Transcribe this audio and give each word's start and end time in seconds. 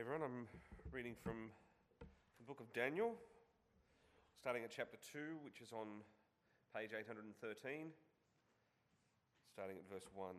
Everyone, 0.00 0.22
I'm 0.22 0.48
reading 0.90 1.14
from 1.22 1.50
the 2.00 2.44
book 2.44 2.58
of 2.58 2.72
Daniel, 2.72 3.14
starting 4.40 4.64
at 4.64 4.72
chapter 4.74 4.96
2, 5.12 5.36
which 5.44 5.60
is 5.60 5.70
on 5.72 5.86
page 6.74 6.90
813, 6.98 7.92
starting 9.52 9.76
at 9.76 9.88
verse 9.88 10.08
1. 10.12 10.34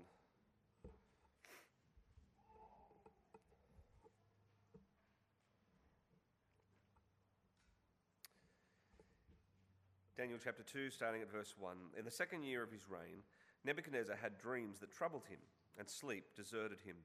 Daniel 10.17 10.37
chapter 10.43 10.63
2, 10.63 10.89
starting 10.89 11.21
at 11.21 11.31
verse 11.31 11.53
1. 11.57 11.77
In 11.97 12.03
the 12.03 12.11
second 12.11 12.43
year 12.43 12.61
of 12.61 12.71
his 12.71 12.89
reign, 12.89 13.23
Nebuchadnezzar 13.63 14.17
had 14.21 14.37
dreams 14.37 14.79
that 14.79 14.91
troubled 14.91 15.23
him, 15.29 15.39
and 15.79 15.89
sleep 15.89 16.35
deserted 16.35 16.79
him. 16.85 16.97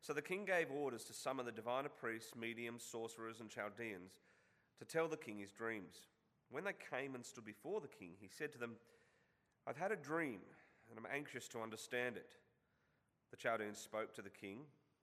So 0.00 0.12
the 0.12 0.22
king 0.22 0.44
gave 0.44 0.70
orders 0.70 1.04
to 1.04 1.12
summon 1.12 1.46
the 1.46 1.52
diviner 1.52 1.88
priests, 1.88 2.32
mediums, 2.36 2.84
sorcerers, 2.84 3.40
and 3.40 3.50
Chaldeans 3.50 4.20
to 4.78 4.84
tell 4.84 5.08
the 5.08 5.16
king 5.16 5.38
his 5.38 5.52
dreams. 5.52 5.96
When 6.50 6.64
they 6.64 6.74
came 6.90 7.14
and 7.14 7.24
stood 7.24 7.44
before 7.44 7.80
the 7.80 7.88
king, 7.88 8.10
he 8.20 8.28
said 8.28 8.52
to 8.52 8.58
them, 8.58 8.76
I've 9.66 9.76
had 9.76 9.90
a 9.90 9.96
dream, 9.96 10.40
and 10.88 10.98
I'm 10.98 11.12
anxious 11.12 11.48
to 11.48 11.60
understand 11.60 12.16
it. 12.16 12.34
The 13.30 13.36
Chaldeans 13.36 13.78
spoke 13.78 14.14
to 14.14 14.22
the 14.22 14.30
king. 14.30 14.60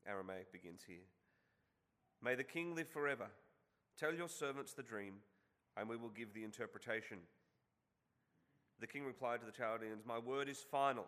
Aramaic 0.08 0.52
begins 0.52 0.82
here. 0.88 1.06
May 2.22 2.36
the 2.36 2.44
king 2.44 2.76
live 2.76 2.88
forever. 2.88 3.28
Tell 4.00 4.14
your 4.14 4.30
servants 4.30 4.74
the 4.74 4.84
dream, 4.84 5.16
and 5.76 5.90
we 5.90 5.98
will 5.98 6.10
give 6.10 6.34
the 6.34 6.44
interpretation. 6.44 7.18
The 8.80 8.88
king 8.88 9.06
replied 9.06 9.42
to 9.42 9.46
the 9.46 9.52
Chaldeans, 9.52 10.06
My 10.06 10.20
word 10.20 10.48
is 10.50 10.66
final. 10.72 11.06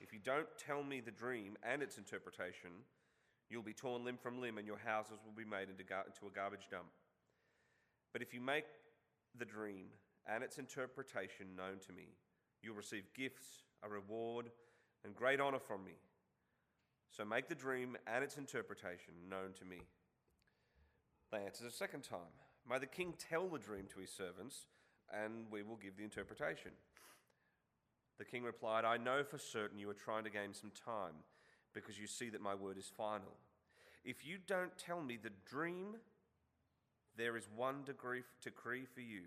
If 0.00 0.12
you 0.12 0.18
don't 0.18 0.46
tell 0.64 0.82
me 0.82 1.00
the 1.00 1.10
dream 1.10 1.56
and 1.62 1.82
its 1.82 1.98
interpretation, 1.98 2.70
you'll 3.50 3.62
be 3.62 3.72
torn 3.72 4.04
limb 4.04 4.18
from 4.18 4.40
limb 4.40 4.58
and 4.58 4.66
your 4.66 4.78
houses 4.78 5.18
will 5.24 5.32
be 5.32 5.48
made 5.48 5.68
into, 5.68 5.84
gar- 5.84 6.06
into 6.06 6.26
a 6.26 6.34
garbage 6.34 6.68
dump. 6.70 6.88
But 8.12 8.22
if 8.22 8.32
you 8.32 8.40
make 8.40 8.64
the 9.36 9.44
dream 9.44 9.86
and 10.26 10.44
its 10.44 10.58
interpretation 10.58 11.56
known 11.56 11.78
to 11.86 11.92
me, 11.92 12.08
you'll 12.62 12.74
receive 12.74 13.04
gifts, 13.14 13.64
a 13.82 13.88
reward, 13.88 14.50
and 15.04 15.14
great 15.14 15.40
honor 15.40 15.58
from 15.58 15.84
me. 15.84 15.94
So 17.10 17.24
make 17.24 17.48
the 17.48 17.54
dream 17.54 17.96
and 18.06 18.22
its 18.22 18.36
interpretation 18.36 19.14
known 19.28 19.52
to 19.58 19.64
me. 19.64 19.78
They 21.32 21.38
answered 21.38 21.66
a 21.66 21.72
second 21.72 22.02
time 22.02 22.32
May 22.68 22.78
the 22.78 22.86
king 22.86 23.14
tell 23.30 23.48
the 23.48 23.58
dream 23.58 23.86
to 23.94 24.00
his 24.00 24.10
servants, 24.10 24.66
and 25.12 25.46
we 25.50 25.62
will 25.62 25.76
give 25.76 25.96
the 25.96 26.04
interpretation. 26.04 26.72
The 28.18 28.24
king 28.24 28.42
replied, 28.42 28.84
I 28.84 28.96
know 28.96 29.22
for 29.22 29.38
certain 29.38 29.78
you 29.78 29.88
are 29.90 29.94
trying 29.94 30.24
to 30.24 30.30
gain 30.30 30.52
some 30.52 30.72
time 30.84 31.14
because 31.72 31.98
you 31.98 32.06
see 32.06 32.30
that 32.30 32.40
my 32.40 32.54
word 32.54 32.76
is 32.76 32.90
final. 32.96 33.36
If 34.04 34.26
you 34.26 34.38
don't 34.46 34.76
tell 34.76 35.00
me 35.00 35.18
the 35.22 35.30
dream, 35.48 35.96
there 37.16 37.36
is 37.36 37.48
one 37.54 37.84
decree 37.84 38.22
for 38.92 39.00
you. 39.00 39.22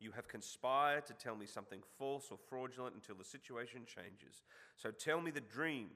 You 0.00 0.12
have 0.12 0.28
conspired 0.28 1.06
to 1.06 1.12
tell 1.12 1.34
me 1.34 1.46
something 1.46 1.80
false 1.98 2.28
or 2.30 2.38
fraudulent 2.48 2.94
until 2.94 3.16
the 3.16 3.24
situation 3.24 3.80
changes. 3.86 4.42
So 4.76 4.90
tell 4.90 5.20
me 5.20 5.30
the 5.30 5.40
dream, 5.40 5.88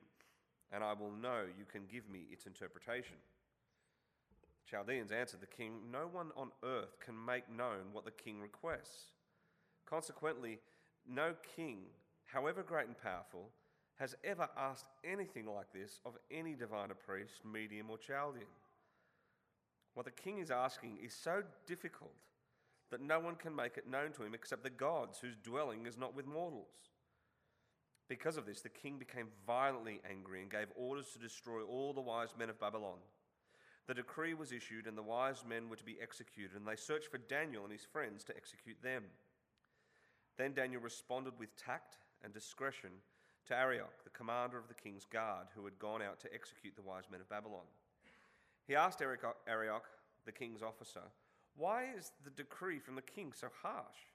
and 0.73 0.83
I 0.83 0.93
will 0.93 1.13
know 1.13 1.45
you 1.57 1.65
can 1.65 1.83
give 1.91 2.09
me 2.11 2.27
its 2.31 2.47
interpretation. 2.47 3.17
The 4.65 4.71
Chaldeans 4.71 5.13
answered 5.13 5.41
the 5.41 5.47
king, 5.47 5.75
No 5.91 6.09
one 6.11 6.31
on 6.37 6.51
earth 6.65 6.99
can 7.05 7.15
make 7.25 7.49
known 7.49 7.93
what 7.93 8.05
the 8.05 8.11
king 8.11 8.41
requests. 8.41 9.13
Consequently, 9.87 10.59
no 11.09 11.35
king, 11.57 11.79
however 12.25 12.63
great 12.63 12.87
and 12.87 12.99
powerful, 12.99 13.51
has 13.97 14.15
ever 14.25 14.49
asked 14.57 14.87
anything 15.05 15.47
like 15.47 15.73
this 15.73 16.01
of 16.05 16.17
any 16.31 16.55
diviner 16.55 16.95
priest, 16.95 17.45
medium, 17.45 17.91
or 17.91 17.99
Chaldean. 17.99 18.47
What 19.95 20.07
the 20.07 20.13
king 20.13 20.39
is 20.39 20.51
asking 20.51 20.99
is 21.05 21.15
so 21.15 21.43
difficult 21.67 22.15
that 22.91 23.01
no 23.01 23.21
one 23.21 23.37
can 23.37 23.55
make 23.55 23.77
it 23.77 23.89
known 23.89 24.13
to 24.13 24.23
him 24.23 24.35
except 24.35 24.63
the 24.63 24.71
gods, 24.71 25.19
whose 25.19 25.37
dwelling 25.37 25.87
is 25.87 25.97
not 25.97 26.15
with 26.15 26.27
mortals. 26.27 26.91
Because 28.09 28.37
of 28.37 28.45
this, 28.45 28.61
the 28.61 28.69
king 28.69 28.99
became 28.99 29.29
violently 29.47 30.01
angry 30.11 30.43
and 30.43 30.51
gave 30.51 30.67
orders 30.77 31.09
to 31.13 31.19
destroy 31.19 31.63
all 31.63 31.93
the 31.93 32.01
wise 32.01 32.35
men 32.39 32.51
of 32.51 32.61
Babylon. 32.61 32.99
The 33.87 33.95
decree 33.95 34.35
was 34.35 34.53
issued, 34.53 34.87
and 34.87 34.97
the 34.97 35.03
wise 35.03 35.45
men 35.49 35.69
were 35.69 35.77
to 35.77 35.85
be 35.85 35.97
executed, 36.01 36.57
and 36.57 36.67
they 36.67 36.77
searched 36.77 37.11
for 37.11 37.19
Daniel 37.19 37.65
and 37.65 37.73
his 37.73 37.85
friends 37.85 38.25
to 38.25 38.37
execute 38.37 38.83
them. 38.83 39.05
Then 40.39 40.55
Daniel 40.55 40.81
responded 40.81 41.35
with 41.39 41.57
tact 41.57 41.97
and 42.25 42.33
discretion 42.33 42.91
to 43.47 43.57
Arioch, 43.57 44.05
the 44.05 44.11
commander 44.11 44.59
of 44.59 44.69
the 44.69 44.75
king's 44.75 45.05
guard, 45.05 45.49
who 45.55 45.65
had 45.65 45.79
gone 45.79 46.03
out 46.03 46.21
to 46.21 46.33
execute 46.33 46.75
the 46.77 46.83
wise 46.83 47.05
men 47.11 47.21
of 47.21 47.29
Babylon. 47.29 47.67
He 48.67 48.77
asked 48.77 49.03
Arioch, 49.03 49.85
the 50.25 50.33
king's 50.33 50.63
officer, 50.63 51.03
Why 51.57 51.89
is 51.97 52.13
the 52.25 52.31
decree 52.31 52.79
from 52.79 52.95
the 52.95 53.03
king 53.03 53.33
so 53.35 53.49
harsh? 53.63 54.13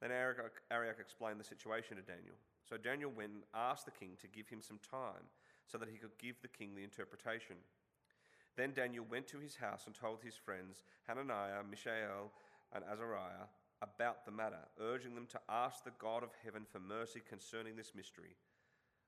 Then 0.00 0.10
Arioch 0.10 0.98
explained 0.98 1.38
the 1.38 1.44
situation 1.44 1.96
to 1.96 2.02
Daniel. 2.02 2.36
So 2.68 2.76
Daniel 2.76 3.10
went 3.10 3.32
and 3.32 3.42
asked 3.54 3.84
the 3.84 3.90
king 3.90 4.16
to 4.20 4.28
give 4.28 4.48
him 4.48 4.62
some 4.62 4.78
time 4.90 5.28
so 5.66 5.76
that 5.78 5.90
he 5.90 5.98
could 5.98 6.16
give 6.18 6.40
the 6.40 6.48
king 6.48 6.74
the 6.74 6.84
interpretation. 6.84 7.56
Then 8.56 8.72
Daniel 8.72 9.04
went 9.08 9.28
to 9.28 9.38
his 9.38 9.56
house 9.56 9.84
and 9.86 9.94
told 9.94 10.22
his 10.22 10.34
friends, 10.34 10.84
Hananiah, 11.06 11.62
Mishael, 11.68 12.32
and 12.72 12.84
Azariah, 12.90 13.48
about 13.82 14.24
the 14.24 14.30
matter, 14.30 14.60
urging 14.80 15.14
them 15.14 15.26
to 15.26 15.40
ask 15.48 15.84
the 15.84 15.92
God 15.98 16.22
of 16.22 16.30
heaven 16.44 16.66
for 16.70 16.80
mercy 16.80 17.22
concerning 17.26 17.76
this 17.76 17.92
mystery, 17.94 18.36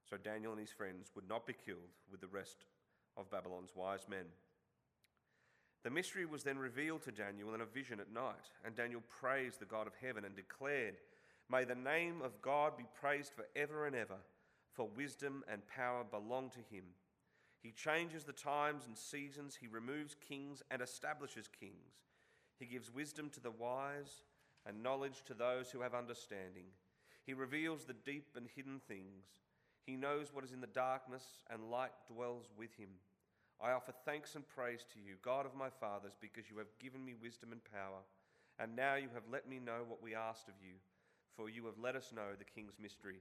so 0.09 0.17
Daniel 0.17 0.53
and 0.53 0.61
his 0.61 0.71
friends 0.71 1.11
would 1.15 1.29
not 1.29 1.47
be 1.47 1.53
killed 1.53 1.97
with 2.11 2.21
the 2.21 2.27
rest 2.27 2.65
of 3.17 3.31
Babylon's 3.31 3.75
wise 3.75 4.07
men. 4.09 4.27
The 5.85 5.91
mystery 5.91 6.27
was 6.27 6.45
then 6.45 6.59
revealed 6.59 7.03
to 7.03 7.13
Daniel 7.13 7.55
in 7.55 7.61
a 7.61 7.67
vision 7.67 8.01
at 8.01 8.13
night, 8.13 8.51
and 8.65 8.75
Daniel 8.75 9.03
praised 9.09 9.61
the 9.61 9.67
God 9.67 9.87
of 9.87 9.95
heaven 10.01 10.25
and 10.25 10.35
declared, 10.35 10.97
May 11.51 11.65
the 11.65 11.75
name 11.75 12.23
of 12.23 12.41
God 12.41 12.77
be 12.79 12.87
praised 12.99 13.33
for 13.35 13.45
ever 13.57 13.87
and 13.87 13.97
ever, 13.97 14.19
for 14.73 14.89
wisdom 14.97 15.45
and 15.53 15.67
power 15.67 16.05
belong 16.05 16.51
to 16.51 16.75
him. 16.75 16.85
He 17.63 17.73
changes 17.73 18.25
the 18.25 18.33
times 18.33 18.87
and 18.87 18.97
seasons, 18.97 19.57
he 19.61 19.67
removes 19.67 20.17
kings 20.27 20.63
and 20.71 20.81
establishes 20.81 21.49
kings. 21.49 22.01
He 22.59 22.67
gives 22.67 22.93
wisdom 22.93 23.29
to 23.31 23.41
the 23.41 23.51
wise 23.51 24.23
and 24.67 24.83
knowledge 24.83 25.23
to 25.27 25.35
those 25.35 25.71
who 25.71 25.81
have 25.81 25.95
understanding. 25.95 26.67
He 27.25 27.35
reveals 27.35 27.85
the 27.85 27.95
deep 28.05 28.29
and 28.37 28.49
hidden 28.55 28.81
things. 28.89 29.25
He 29.85 29.97
knows 29.97 30.33
what 30.33 30.45
is 30.45 30.53
in 30.53 30.61
the 30.61 30.67
darkness, 30.69 31.25
and 31.51 31.71
light 31.71 31.93
dwells 32.13 32.51
with 32.57 32.75
him. 32.75 32.91
I 33.61 33.73
offer 33.73 33.93
thanks 34.05 34.35
and 34.35 34.47
praise 34.47 34.85
to 34.93 34.99
you, 34.99 35.15
God 35.23 35.47
of 35.47 35.55
my 35.55 35.71
fathers, 35.71 36.17
because 36.21 36.51
you 36.51 36.59
have 36.59 36.79
given 36.81 37.05
me 37.05 37.15
wisdom 37.21 37.53
and 37.53 37.61
power, 37.65 38.03
and 38.59 38.75
now 38.75 38.97
you 38.97 39.09
have 39.15 39.23
let 39.31 39.49
me 39.49 39.59
know 39.59 39.85
what 39.87 40.03
we 40.03 40.15
asked 40.15 40.49
of 40.49 40.55
you, 40.61 40.75
for 41.37 41.49
you 41.49 41.67
have 41.67 41.79
let 41.79 41.97
us 41.97 42.13
know 42.15 42.35
the 42.37 42.45
king's 42.45 42.79
mystery. 42.81 43.21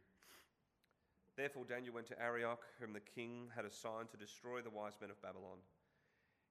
Therefore, 1.37 1.63
Daniel 1.65 1.93
went 1.93 2.07
to 2.07 2.21
Arioch, 2.21 2.65
whom 2.79 2.93
the 2.93 2.99
king 2.99 3.49
had 3.55 3.65
assigned 3.65 4.09
to 4.11 4.17
destroy 4.17 4.61
the 4.61 4.69
wise 4.69 4.97
men 4.99 5.09
of 5.09 5.21
Babylon. 5.21 5.57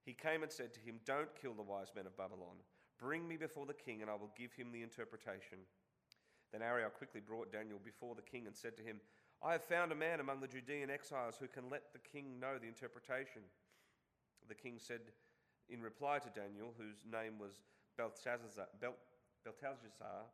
He 0.05 0.15
came 0.15 0.43
and 0.43 0.51
said 0.51 0.73
to 0.75 0.81
him, 0.81 1.01
Don't 1.05 1.35
kill 1.41 1.55
the 1.55 1.63
wise 1.63 1.93
men 1.95 2.07
of 2.07 2.17
Babylon. 2.17 2.57
Bring 3.01 3.27
me 3.27 3.37
before 3.37 3.65
the 3.65 3.75
king, 3.75 4.03
and 4.03 4.11
I 4.11 4.15
will 4.15 4.31
give 4.37 4.53
him 4.53 4.73
the 4.73 4.83
interpretation. 4.83 5.59
Then 6.53 6.63
Arioch 6.63 6.95
quickly 6.95 7.21
brought 7.21 7.53
Daniel 7.53 7.79
before 7.83 8.15
the 8.15 8.23
king 8.23 8.47
and 8.47 8.55
said 8.55 8.77
to 8.77 8.83
him, 8.83 9.01
I 9.43 9.53
have 9.53 9.65
found 9.65 9.91
a 9.91 9.95
man 9.95 10.21
among 10.21 10.41
the 10.41 10.49
Judean 10.49 10.91
exiles 10.91 11.37
who 11.41 11.49
can 11.49 11.71
let 11.71 11.93
the 11.93 11.99
king 11.99 12.39
know 12.39 12.59
the 12.61 12.69
interpretation. 12.69 13.43
The 14.49 14.55
king 14.55 14.75
said 14.79 15.01
in 15.71 15.81
reply 15.81 16.19
to 16.19 16.29
Daniel, 16.29 16.75
whose 16.77 17.05
name 17.11 17.39
was 17.39 17.63
Belteshazzar, 17.97 18.67
Belteshazzar, 18.81 20.27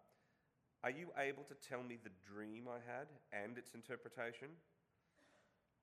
Are 0.83 0.91
you 0.91 1.13
able 1.19 1.45
to 1.45 1.55
tell 1.55 1.83
me 1.83 1.99
the 2.03 2.11
dream 2.27 2.67
I 2.69 2.81
had 2.91 3.07
and 3.33 3.59
its 3.59 3.75
interpretation? 3.75 4.49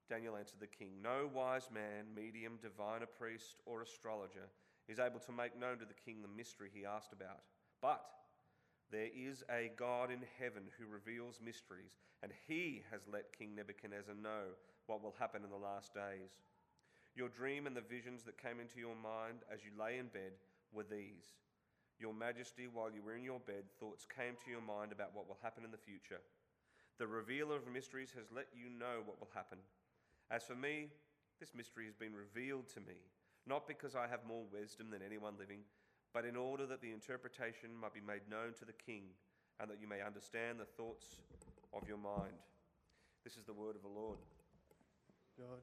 Daniel 0.10 0.36
answered 0.36 0.60
the 0.60 0.68
king, 0.68 1.02
No 1.02 1.30
wise 1.34 1.70
man, 1.74 2.14
medium, 2.14 2.60
diviner, 2.62 3.06
priest, 3.06 3.62
or 3.66 3.82
astrologer 3.82 4.50
is 4.88 5.00
able 5.00 5.20
to 5.20 5.32
make 5.32 5.60
known 5.60 5.78
to 5.80 5.86
the 5.86 6.02
king 6.06 6.22
the 6.22 6.38
mystery 6.38 6.70
he 6.74 6.86
asked 6.86 7.14
about. 7.14 7.42
But 7.82 8.04
there 8.92 9.10
is 9.16 9.44
a 9.50 9.72
God 9.78 10.12
in 10.12 10.22
heaven 10.40 10.64
who 10.78 10.86
reveals 10.86 11.40
mysteries, 11.44 11.98
and 12.22 12.32
he 12.48 12.84
has 12.92 13.02
let 13.12 13.38
King 13.38 13.56
Nebuchadnezzar 13.56 14.16
know 14.16 14.54
what 14.88 15.02
will 15.02 15.16
happen 15.18 15.44
in 15.44 15.50
the 15.50 15.56
last 15.56 15.94
days. 15.94 16.38
Your 17.16 17.30
dream 17.30 17.68
and 17.68 17.76
the 17.76 17.82
visions 17.82 18.24
that 18.24 18.42
came 18.42 18.60
into 18.60 18.80
your 18.80 18.96
mind 18.96 19.46
as 19.52 19.64
you 19.64 19.72
lay 19.80 19.98
in 19.98 20.08
bed 20.08 20.34
were 20.72 20.84
these. 20.84 21.34
Your 22.00 22.14
Majesty, 22.14 22.68
while 22.68 22.92
you 22.92 23.02
were 23.02 23.16
in 23.16 23.24
your 23.24 23.40
bed, 23.40 23.64
thoughts 23.80 24.06
came 24.06 24.36
to 24.44 24.52
your 24.52 24.62
mind 24.62 24.92
about 24.92 25.16
what 25.16 25.28
will 25.28 25.38
happen 25.42 25.64
in 25.64 25.72
the 25.72 25.78
future. 25.78 26.22
The 26.98 27.08
revealer 27.08 27.56
of 27.56 27.68
mysteries 27.72 28.14
has 28.18 28.26
let 28.34 28.48
you 28.54 28.70
know 28.70 29.02
what 29.06 29.20
will 29.20 29.34
happen. 29.34 29.60
As 30.30 30.44
for 30.44 30.56
me, 30.56 30.90
this 31.40 31.54
mystery 31.56 31.86
has 31.86 31.96
been 31.96 32.14
revealed 32.14 32.68
to 32.74 32.80
me 32.80 32.98
not 33.48 33.68
because 33.68 33.96
I 33.96 34.08
have 34.08 34.26
more 34.28 34.46
wisdom 34.52 34.90
than 34.90 35.02
anyone 35.02 35.34
living, 35.38 35.60
but 36.14 36.26
in 36.26 36.36
order 36.36 36.66
that 36.68 36.82
the 36.82 36.92
interpretation 36.92 37.76
might 37.80 37.94
be 37.94 38.02
made 38.02 38.30
known 38.30 38.54
to 38.60 38.66
the 38.66 38.74
king, 38.74 39.04
and 39.60 39.70
that 39.70 39.80
you 39.82 39.88
may 39.88 40.02
understand 40.02 40.60
the 40.60 40.66
thoughts 40.66 41.06
of 41.74 41.88
your 41.88 41.98
mind. 41.98 42.34
This 43.24 43.38
is 43.38 43.46
the 43.46 43.54
word 43.54 43.76
of 43.76 43.82
the 43.82 43.88
Lord. 43.88 44.18
God. 45.38 45.62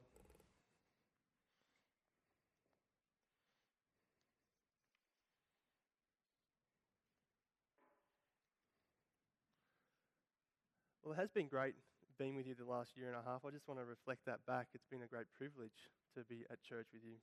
Well, 11.03 11.13
it 11.13 11.17
has 11.19 11.29
been 11.29 11.47
great 11.47 11.75
being 12.17 12.35
with 12.35 12.47
you 12.47 12.55
the 12.55 12.63
last 12.63 12.95
year 12.95 13.07
and 13.07 13.17
a 13.17 13.29
half. 13.29 13.41
I 13.45 13.51
just 13.51 13.67
want 13.67 13.79
to 13.79 13.85
reflect 13.85 14.21
that 14.27 14.45
back. 14.45 14.67
It's 14.73 14.85
been 14.85 15.01
a 15.01 15.07
great 15.07 15.25
privilege 15.35 15.89
to 16.15 16.23
be 16.23 16.45
at 16.51 16.61
church 16.63 16.87
with 16.93 17.03
you. 17.03 17.17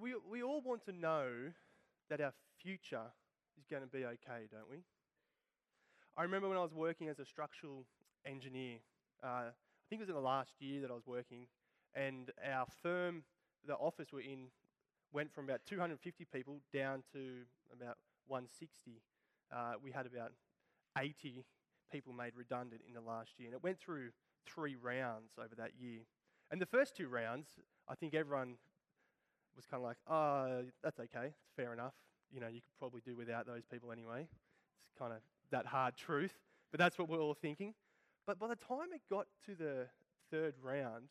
We, 0.00 0.14
we 0.28 0.42
all 0.42 0.60
want 0.60 0.84
to 0.86 0.92
know 0.92 1.26
that 2.10 2.20
our 2.20 2.32
future 2.60 3.12
is 3.56 3.64
going 3.70 3.82
to 3.82 3.88
be 3.88 4.04
okay, 4.04 4.48
don't 4.50 4.68
we? 4.68 4.78
I 6.16 6.22
remember 6.22 6.48
when 6.48 6.58
I 6.58 6.62
was 6.62 6.74
working 6.74 7.08
as 7.08 7.20
a 7.20 7.24
structural 7.24 7.84
engineer, 8.26 8.78
uh, 9.22 9.26
I 9.26 9.52
think 9.88 10.00
it 10.00 10.02
was 10.02 10.08
in 10.08 10.16
the 10.16 10.20
last 10.20 10.54
year 10.58 10.80
that 10.80 10.90
I 10.90 10.94
was 10.94 11.06
working, 11.06 11.46
and 11.94 12.32
our 12.44 12.66
firm, 12.82 13.22
the 13.66 13.74
office 13.74 14.08
we're 14.12 14.20
in, 14.20 14.46
went 15.12 15.32
from 15.32 15.44
about 15.44 15.60
250 15.64 16.26
people 16.32 16.58
down 16.72 17.04
to 17.12 17.42
about 17.72 17.98
160. 18.26 19.00
Uh, 19.54 19.74
we 19.82 19.92
had 19.92 20.06
about 20.06 20.32
80 20.98 21.44
people 21.92 22.12
made 22.12 22.32
redundant 22.34 22.82
in 22.86 22.94
the 22.94 23.00
last 23.00 23.38
year, 23.38 23.46
and 23.46 23.54
it 23.54 23.62
went 23.62 23.78
through 23.78 24.10
three 24.44 24.74
rounds 24.74 25.32
over 25.38 25.54
that 25.54 25.70
year. 25.78 26.00
And 26.50 26.60
the 26.60 26.66
first 26.66 26.96
two 26.96 27.08
rounds, 27.08 27.46
I 27.88 27.94
think 27.94 28.14
everyone 28.14 28.56
was 29.56 29.66
kind 29.66 29.82
of 29.82 29.86
like, 29.86 29.96
oh, 30.08 30.64
that's 30.82 30.98
okay, 30.98 31.26
it's 31.26 31.52
fair 31.56 31.72
enough. 31.72 31.94
You 32.32 32.40
know, 32.40 32.48
you 32.48 32.60
could 32.60 32.78
probably 32.78 33.00
do 33.04 33.16
without 33.16 33.46
those 33.46 33.64
people 33.70 33.92
anyway. 33.92 34.26
It's 34.80 34.98
kind 34.98 35.12
of 35.12 35.18
that 35.50 35.66
hard 35.66 35.96
truth, 35.96 36.34
but 36.70 36.78
that's 36.78 36.98
what 36.98 37.08
we're 37.08 37.20
all 37.20 37.34
thinking. 37.34 37.74
But 38.26 38.38
by 38.38 38.48
the 38.48 38.56
time 38.56 38.92
it 38.92 39.02
got 39.10 39.26
to 39.46 39.54
the 39.54 39.86
third 40.30 40.54
round, 40.62 41.08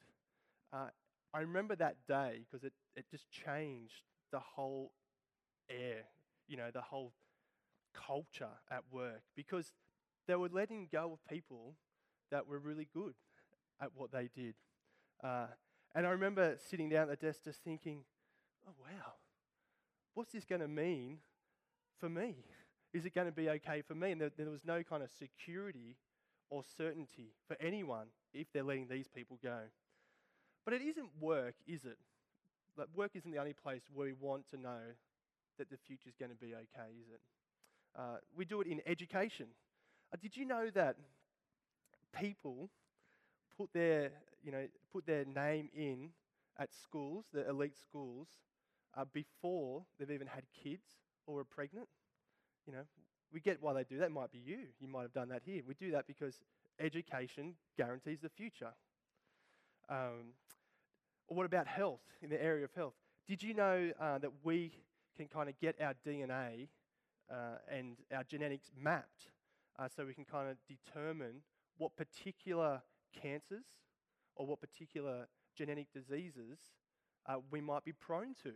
uh, 0.73 0.87
I 1.33 1.39
remember 1.39 1.75
that 1.75 1.95
day 2.07 2.45
because 2.49 2.63
it, 2.63 2.73
it 2.95 3.05
just 3.09 3.29
changed 3.31 4.03
the 4.31 4.39
whole 4.39 4.91
air, 5.69 6.03
you 6.47 6.57
know, 6.57 6.71
the 6.71 6.81
whole 6.81 7.13
culture 7.93 8.49
at 8.71 8.81
work 8.91 9.21
because 9.35 9.71
they 10.27 10.35
were 10.35 10.49
letting 10.49 10.87
go 10.91 11.13
of 11.13 11.33
people 11.33 11.75
that 12.31 12.47
were 12.47 12.59
really 12.59 12.87
good 12.93 13.13
at 13.81 13.89
what 13.95 14.11
they 14.11 14.29
did. 14.35 14.55
Uh, 15.23 15.47
and 15.95 16.07
I 16.07 16.09
remember 16.09 16.57
sitting 16.69 16.89
down 16.89 17.09
at 17.09 17.19
the 17.19 17.27
desk 17.27 17.43
just 17.43 17.63
thinking, 17.63 18.03
oh, 18.67 18.73
wow, 18.79 19.13
what's 20.13 20.31
this 20.31 20.45
going 20.45 20.61
to 20.61 20.67
mean 20.67 21.17
for 21.99 22.09
me? 22.09 22.35
Is 22.93 23.05
it 23.05 23.15
going 23.15 23.27
to 23.27 23.33
be 23.33 23.49
okay 23.49 23.81
for 23.81 23.95
me? 23.95 24.11
And 24.11 24.21
there, 24.21 24.31
there 24.37 24.49
was 24.49 24.65
no 24.65 24.83
kind 24.83 25.01
of 25.01 25.09
security 25.11 25.95
or 26.49 26.63
certainty 26.77 27.33
for 27.47 27.57
anyone 27.59 28.07
if 28.33 28.51
they're 28.53 28.63
letting 28.63 28.87
these 28.87 29.07
people 29.07 29.39
go. 29.41 29.59
But 30.65 30.75
it 30.75 30.81
isn't 30.81 31.09
work, 31.19 31.55
is 31.67 31.85
it? 31.85 31.97
Like 32.77 32.87
work 32.95 33.11
isn't 33.15 33.31
the 33.31 33.39
only 33.39 33.53
place 33.53 33.81
where 33.93 34.07
we 34.07 34.13
want 34.13 34.49
to 34.51 34.57
know 34.57 34.79
that 35.57 35.69
the 35.69 35.77
future 35.77 36.09
is 36.09 36.15
going 36.15 36.31
to 36.31 36.37
be 36.37 36.53
okay, 36.53 36.89
is 36.99 37.07
it? 37.13 37.21
Uh, 37.97 38.17
we 38.35 38.45
do 38.45 38.61
it 38.61 38.67
in 38.67 38.81
education. 38.85 39.47
Uh, 40.11 40.17
did 40.21 40.35
you 40.35 40.45
know 40.45 40.69
that 40.73 40.95
people 42.19 42.69
put 43.57 43.71
their, 43.73 44.11
you 44.43 44.51
know, 44.51 44.67
put 44.91 45.05
their 45.05 45.25
name 45.25 45.69
in 45.75 46.09
at 46.57 46.69
schools, 46.73 47.25
the 47.33 47.47
elite 47.47 47.77
schools, 47.77 48.27
uh, 48.95 49.05
before 49.13 49.83
they've 49.99 50.11
even 50.11 50.27
had 50.27 50.43
kids 50.63 50.87
or 51.27 51.39
are 51.39 51.43
pregnant? 51.43 51.87
You 52.67 52.73
know, 52.73 52.83
we 53.31 53.39
get 53.39 53.61
why 53.61 53.73
they 53.73 53.83
do 53.83 53.97
that. 53.97 54.05
It 54.05 54.11
might 54.11 54.31
be 54.31 54.39
you. 54.39 54.59
You 54.79 54.87
might 54.87 55.01
have 55.01 55.13
done 55.13 55.29
that 55.29 55.41
here. 55.45 55.61
We 55.67 55.73
do 55.73 55.91
that 55.91 56.07
because 56.07 56.39
education 56.79 57.55
guarantees 57.77 58.19
the 58.21 58.29
future. 58.29 58.73
Um, 59.89 60.33
or 61.27 61.37
what 61.37 61.45
about 61.45 61.67
health, 61.67 62.01
in 62.21 62.29
the 62.29 62.41
area 62.41 62.63
of 62.63 62.73
health? 62.73 62.93
Did 63.27 63.41
you 63.41 63.53
know 63.53 63.91
uh, 63.99 64.17
that 64.19 64.31
we 64.43 64.71
can 65.15 65.27
kind 65.27 65.49
of 65.49 65.57
get 65.59 65.79
our 65.81 65.93
DNA 66.05 66.67
uh, 67.31 67.57
and 67.69 67.97
our 68.13 68.23
genetics 68.23 68.71
mapped 68.77 69.29
uh, 69.79 69.87
so 69.95 70.05
we 70.05 70.13
can 70.13 70.25
kind 70.25 70.49
of 70.49 70.57
determine 70.67 71.41
what 71.77 71.95
particular 71.95 72.81
cancers 73.19 73.65
or 74.35 74.45
what 74.45 74.59
particular 74.59 75.27
genetic 75.55 75.87
diseases 75.93 76.59
uh, 77.27 77.35
we 77.51 77.61
might 77.61 77.83
be 77.85 77.93
prone 77.93 78.33
to? 78.43 78.51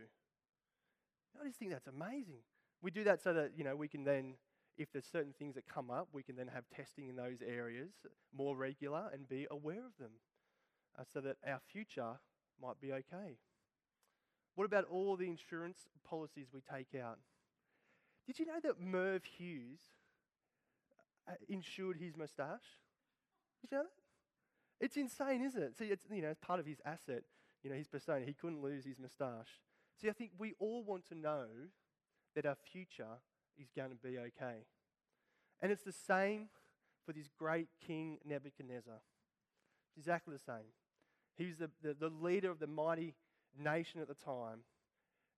I 1.40 1.46
just 1.46 1.58
think 1.58 1.70
that's 1.70 1.86
amazing. 1.86 2.40
We 2.82 2.90
do 2.90 3.04
that 3.04 3.22
so 3.22 3.32
that 3.32 3.52
you 3.56 3.64
know 3.64 3.76
we 3.76 3.88
can 3.88 4.04
then, 4.04 4.34
if 4.76 4.90
there's 4.92 5.06
certain 5.10 5.34
things 5.38 5.54
that 5.54 5.66
come 5.66 5.90
up, 5.90 6.08
we 6.12 6.22
can 6.22 6.36
then 6.36 6.48
have 6.48 6.64
testing 6.74 7.08
in 7.08 7.16
those 7.16 7.38
areas 7.46 7.90
more 8.36 8.56
regular 8.56 9.08
and 9.12 9.28
be 9.28 9.46
aware 9.50 9.84
of 9.84 9.96
them, 9.98 10.12
uh, 10.98 11.04
so 11.12 11.20
that 11.20 11.36
our 11.46 11.60
future 11.72 12.18
might 12.60 12.80
be 12.80 12.92
okay. 12.92 13.38
What 14.54 14.64
about 14.64 14.84
all 14.90 15.16
the 15.16 15.28
insurance 15.28 15.86
policies 16.08 16.48
we 16.52 16.60
take 16.60 17.00
out? 17.00 17.18
Did 18.26 18.38
you 18.38 18.46
know 18.46 18.60
that 18.62 18.80
Merv 18.80 19.24
Hughes 19.24 19.80
uh, 21.28 21.34
insured 21.48 21.98
his 21.98 22.16
moustache? 22.16 22.80
Did 23.60 23.70
you 23.70 23.78
know 23.78 23.84
that? 23.84 24.84
It's 24.84 24.96
insane, 24.96 25.42
isn't 25.42 25.62
it? 25.62 25.76
See, 25.76 25.86
it's 25.86 26.06
you 26.10 26.22
know, 26.22 26.28
it's 26.28 26.40
part 26.40 26.60
of 26.60 26.66
his 26.66 26.80
asset, 26.84 27.22
you 27.62 27.70
know, 27.70 27.76
his 27.76 27.88
persona. 27.88 28.24
He 28.24 28.34
couldn't 28.34 28.62
lose 28.62 28.84
his 28.84 28.98
moustache. 28.98 29.60
See, 30.00 30.08
I 30.08 30.12
think 30.12 30.30
we 30.38 30.54
all 30.58 30.84
want 30.84 31.08
to 31.08 31.14
know 31.14 31.46
that 32.34 32.46
our 32.46 32.56
future 32.72 33.18
is 33.58 33.68
going 33.74 33.90
to 33.90 33.96
be 33.96 34.18
okay. 34.18 34.64
And 35.60 35.72
it's 35.72 35.82
the 35.82 35.92
same 35.92 36.48
for 37.04 37.12
this 37.12 37.28
great 37.36 37.68
king 37.84 38.18
Nebuchadnezzar. 38.24 39.00
It's 39.88 39.98
exactly 39.98 40.34
the 40.34 40.42
same. 40.42 40.70
He 41.36 41.46
was 41.46 41.56
the, 41.56 41.70
the, 41.82 41.94
the 41.94 42.14
leader 42.14 42.50
of 42.50 42.60
the 42.60 42.66
mighty 42.66 43.14
nation 43.58 44.00
at 44.00 44.08
the 44.08 44.14
time. 44.14 44.60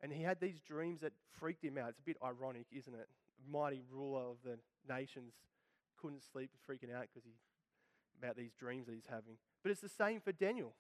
And 0.02 0.12
he 0.12 0.22
had 0.22 0.40
these 0.40 0.60
dreams 0.60 1.00
that 1.00 1.12
freaked 1.38 1.64
him 1.64 1.78
out. 1.78 1.90
It's 1.90 1.98
a 1.98 2.02
bit 2.02 2.16
ironic, 2.24 2.66
isn't 2.72 2.94
it? 2.94 3.08
Mighty 3.50 3.82
ruler 3.90 4.20
of 4.20 4.36
the 4.44 4.58
nations 4.92 5.32
couldn't 6.00 6.22
sleep, 6.32 6.50
freaking 6.68 6.94
out 6.94 7.06
because 7.12 7.24
he 7.24 7.32
about 8.22 8.36
these 8.36 8.52
dreams 8.58 8.86
that 8.86 8.94
he's 8.94 9.08
having. 9.08 9.36
But 9.62 9.72
it's 9.72 9.80
the 9.80 9.88
same 9.88 10.20
for 10.20 10.32
Daniel. 10.32 10.74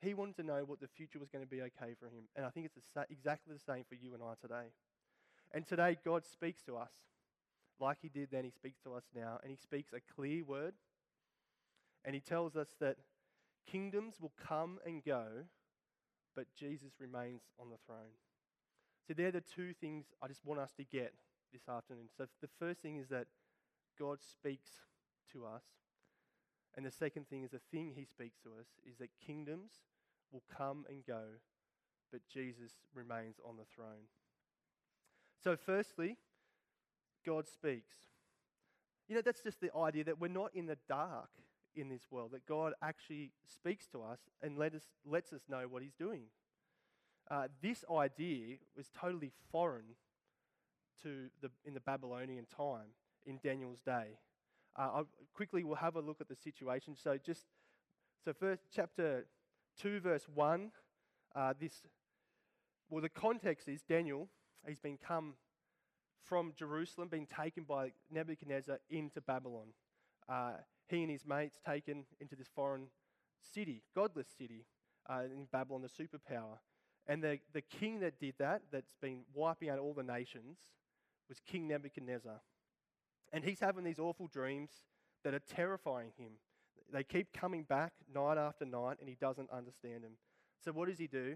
He 0.00 0.14
wanted 0.14 0.36
to 0.36 0.42
know 0.42 0.64
what 0.66 0.80
the 0.80 0.88
future 0.88 1.18
was 1.18 1.30
going 1.30 1.44
to 1.44 1.50
be 1.50 1.62
okay 1.62 1.94
for 1.98 2.06
him. 2.06 2.24
And 2.36 2.44
I 2.44 2.50
think 2.50 2.66
it's 2.66 2.76
exactly 3.10 3.54
the 3.54 3.60
same 3.60 3.84
for 3.88 3.94
you 3.94 4.14
and 4.14 4.22
I 4.22 4.34
today. 4.40 4.72
And 5.52 5.66
today, 5.66 5.96
God 6.04 6.24
speaks 6.26 6.62
to 6.62 6.76
us 6.76 6.90
like 7.80 7.98
He 8.02 8.08
did 8.08 8.28
then, 8.30 8.44
He 8.44 8.50
speaks 8.50 8.80
to 8.84 8.94
us 8.94 9.04
now. 9.14 9.38
And 9.42 9.50
He 9.50 9.56
speaks 9.56 9.92
a 9.92 10.00
clear 10.14 10.44
word. 10.44 10.74
And 12.04 12.14
He 12.14 12.20
tells 12.20 12.56
us 12.56 12.68
that 12.80 12.96
kingdoms 13.70 14.20
will 14.20 14.32
come 14.46 14.78
and 14.84 15.04
go, 15.04 15.26
but 16.36 16.46
Jesus 16.58 16.92
remains 16.98 17.42
on 17.60 17.70
the 17.70 17.78
throne. 17.86 18.18
So, 19.06 19.14
they're 19.14 19.30
the 19.30 19.42
two 19.42 19.74
things 19.74 20.06
I 20.22 20.28
just 20.28 20.44
want 20.44 20.60
us 20.60 20.72
to 20.78 20.84
get 20.84 21.14
this 21.52 21.68
afternoon. 21.68 22.08
So, 22.16 22.26
the 22.40 22.48
first 22.58 22.80
thing 22.80 22.96
is 22.96 23.08
that 23.08 23.26
God 23.98 24.18
speaks 24.22 24.70
to 25.32 25.44
us. 25.46 25.62
And 26.76 26.84
the 26.84 26.90
second 26.90 27.28
thing 27.28 27.44
is 27.44 27.50
the 27.50 27.60
thing 27.70 27.92
He 27.94 28.04
speaks 28.04 28.38
to 28.42 28.50
us 28.60 28.66
is 28.88 28.96
that 28.98 29.08
kingdoms 29.24 29.72
will 30.32 30.42
come 30.56 30.84
and 30.88 31.06
go, 31.06 31.22
but 32.10 32.20
Jesus 32.32 32.72
remains 32.94 33.36
on 33.46 33.56
the 33.56 33.64
throne. 33.74 34.08
So, 35.42 35.56
firstly, 35.56 36.16
God 37.24 37.46
speaks. 37.46 37.96
You 39.08 39.14
know, 39.14 39.22
that's 39.22 39.42
just 39.42 39.60
the 39.60 39.70
idea 39.76 40.04
that 40.04 40.20
we're 40.20 40.28
not 40.28 40.50
in 40.54 40.66
the 40.66 40.78
dark 40.88 41.28
in 41.76 41.88
this 41.88 42.06
world, 42.10 42.30
that 42.32 42.46
God 42.46 42.72
actually 42.82 43.30
speaks 43.46 43.86
to 43.88 44.02
us 44.02 44.20
and 44.42 44.56
let 44.56 44.74
us, 44.74 44.84
lets 45.06 45.32
us 45.32 45.42
know 45.48 45.66
what 45.68 45.82
He's 45.82 45.94
doing. 45.94 46.22
Uh, 47.30 47.48
this 47.62 47.84
idea 47.90 48.56
was 48.76 48.90
totally 48.98 49.32
foreign 49.50 49.96
to 51.02 51.28
the, 51.40 51.50
in 51.64 51.74
the 51.74 51.80
Babylonian 51.80 52.46
time, 52.56 52.92
in 53.26 53.38
Daniel's 53.42 53.80
day. 53.80 54.18
Uh, 54.76 54.90
I'll, 54.94 55.08
quickly, 55.34 55.64
we'll 55.64 55.76
have 55.76 55.96
a 55.96 56.00
look 56.00 56.20
at 56.20 56.28
the 56.28 56.36
situation. 56.36 56.96
So, 56.96 57.18
just 57.24 57.46
so 58.24 58.32
first, 58.32 58.62
chapter 58.74 59.26
two, 59.80 60.00
verse 60.00 60.26
one. 60.32 60.70
Uh, 61.34 61.52
this, 61.60 61.82
well, 62.88 63.02
the 63.02 63.08
context 63.08 63.68
is 63.68 63.82
Daniel 63.82 64.28
He's 64.66 64.80
been 64.80 64.96
come 64.96 65.34
from 66.22 66.52
Jerusalem, 66.56 67.08
been 67.08 67.26
taken 67.26 67.64
by 67.64 67.92
Nebuchadnezzar 68.10 68.78
into 68.88 69.20
Babylon. 69.20 69.68
Uh, 70.28 70.52
he 70.88 71.02
and 71.02 71.10
his 71.10 71.26
mates 71.26 71.58
taken 71.66 72.04
into 72.20 72.34
this 72.34 72.48
foreign 72.54 72.86
city, 73.42 73.82
godless 73.94 74.28
city, 74.38 74.64
uh, 75.08 75.24
in 75.24 75.46
Babylon, 75.52 75.82
the 75.82 75.88
superpower. 75.88 76.58
And 77.06 77.22
the, 77.22 77.38
the 77.52 77.60
king 77.60 78.00
that 78.00 78.18
did 78.18 78.34
that, 78.38 78.62
that's 78.72 78.94
been 79.02 79.20
wiping 79.34 79.68
out 79.68 79.78
all 79.78 79.92
the 79.92 80.02
nations, 80.02 80.56
was 81.28 81.40
King 81.46 81.68
Nebuchadnezzar. 81.68 82.40
And 83.34 83.44
he's 83.44 83.58
having 83.58 83.82
these 83.82 83.98
awful 83.98 84.28
dreams 84.28 84.70
that 85.24 85.34
are 85.34 85.40
terrifying 85.40 86.12
him. 86.16 86.34
They 86.92 87.02
keep 87.02 87.32
coming 87.32 87.64
back 87.64 87.92
night 88.14 88.38
after 88.38 88.64
night, 88.64 88.98
and 89.00 89.08
he 89.08 89.16
doesn't 89.16 89.50
understand 89.50 90.04
them. 90.04 90.12
So, 90.64 90.70
what 90.70 90.88
does 90.88 90.98
he 90.98 91.08
do? 91.08 91.34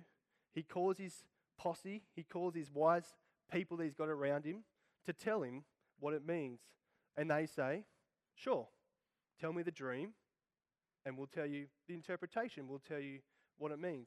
He 0.54 0.62
calls 0.62 0.96
his 0.98 1.24
posse, 1.58 2.04
he 2.14 2.22
calls 2.22 2.54
his 2.54 2.70
wise 2.72 3.16
people 3.52 3.76
that 3.78 3.84
he's 3.84 3.96
got 3.96 4.08
around 4.08 4.44
him 4.44 4.58
to 5.06 5.12
tell 5.12 5.42
him 5.42 5.64
what 5.98 6.14
it 6.14 6.24
means. 6.24 6.60
And 7.16 7.32
they 7.32 7.46
say, 7.46 7.82
Sure, 8.36 8.68
tell 9.40 9.52
me 9.52 9.64
the 9.64 9.72
dream, 9.72 10.10
and 11.04 11.18
we'll 11.18 11.26
tell 11.26 11.46
you 11.46 11.66
the 11.88 11.94
interpretation. 11.94 12.68
We'll 12.68 12.78
tell 12.78 13.00
you 13.00 13.18
what 13.58 13.72
it 13.72 13.80
means. 13.80 14.06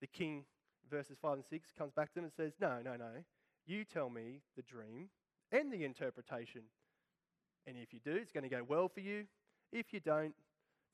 The 0.00 0.06
king, 0.06 0.44
verses 0.88 1.16
5 1.20 1.32
and 1.32 1.44
6, 1.44 1.72
comes 1.76 1.92
back 1.92 2.10
to 2.10 2.14
them 2.14 2.24
and 2.24 2.32
says, 2.32 2.52
No, 2.60 2.78
no, 2.84 2.94
no. 2.94 3.24
You 3.66 3.84
tell 3.84 4.10
me 4.10 4.42
the 4.54 4.62
dream 4.62 5.08
and 5.50 5.72
the 5.72 5.82
interpretation. 5.84 6.62
And 7.66 7.76
if 7.76 7.92
you 7.92 8.00
do, 8.04 8.12
it's 8.12 8.32
going 8.32 8.44
to 8.44 8.48
go 8.48 8.62
well 8.66 8.88
for 8.88 9.00
you. 9.00 9.24
If 9.72 9.92
you 9.92 10.00
don't, 10.00 10.34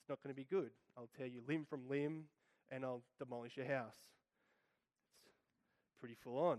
it's 0.01 0.09
not 0.09 0.23
going 0.23 0.35
to 0.35 0.37
be 0.37 0.47
good. 0.51 0.71
I'll 0.97 1.09
tear 1.17 1.27
you 1.27 1.43
limb 1.47 1.67
from 1.69 1.89
limb 1.89 2.25
and 2.71 2.85
I'll 2.85 3.03
demolish 3.19 3.57
your 3.57 3.67
house. 3.67 3.97
It's 5.87 5.95
pretty 6.01 6.17
full 6.23 6.39
on. 6.39 6.59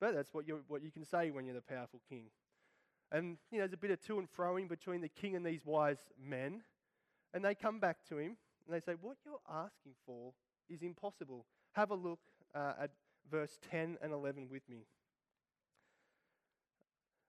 But 0.00 0.14
that's 0.14 0.32
what, 0.34 0.46
you 0.46 0.60
what 0.68 0.82
you 0.82 0.90
can 0.90 1.04
say 1.04 1.30
when 1.30 1.46
you're 1.46 1.54
the 1.54 1.62
powerful 1.62 2.00
king. 2.08 2.26
And 3.10 3.38
you 3.50 3.58
know, 3.58 3.62
there's 3.62 3.72
a 3.72 3.78
bit 3.78 3.90
of 3.90 4.00
to 4.06 4.18
and 4.18 4.28
froing 4.30 4.68
between 4.68 5.00
the 5.00 5.08
king 5.08 5.34
and 5.34 5.44
these 5.44 5.64
wise 5.64 5.98
men. 6.22 6.62
And 7.32 7.44
they 7.44 7.54
come 7.54 7.80
back 7.80 7.98
to 8.08 8.18
him 8.18 8.36
and 8.66 8.74
they 8.74 8.80
say, 8.80 8.92
What 9.00 9.16
you're 9.24 9.40
asking 9.48 9.92
for 10.04 10.32
is 10.68 10.82
impossible. 10.82 11.46
Have 11.72 11.90
a 11.90 11.94
look 11.94 12.20
uh, 12.54 12.72
at 12.80 12.90
verse 13.30 13.58
10 13.70 13.98
and 14.02 14.12
11 14.12 14.48
with 14.50 14.68
me. 14.68 14.86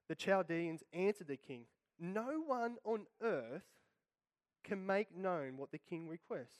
The 0.09 0.15
Chaldeans 0.15 0.83
answered 0.93 1.27
the 1.27 1.37
king, 1.37 1.65
No 1.99 2.41
one 2.45 2.77
on 2.83 3.05
earth 3.21 3.63
can 4.63 4.85
make 4.85 5.15
known 5.15 5.57
what 5.57 5.71
the 5.71 5.77
king 5.77 6.07
requests. 6.07 6.59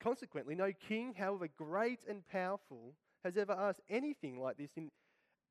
Consequently, 0.00 0.54
no 0.54 0.72
king, 0.72 1.14
however 1.18 1.48
great 1.48 2.00
and 2.08 2.26
powerful, 2.28 2.94
has 3.24 3.36
ever 3.36 3.52
asked 3.52 3.80
anything 3.90 4.40
like 4.40 4.56
this 4.56 4.70
in, 4.76 4.90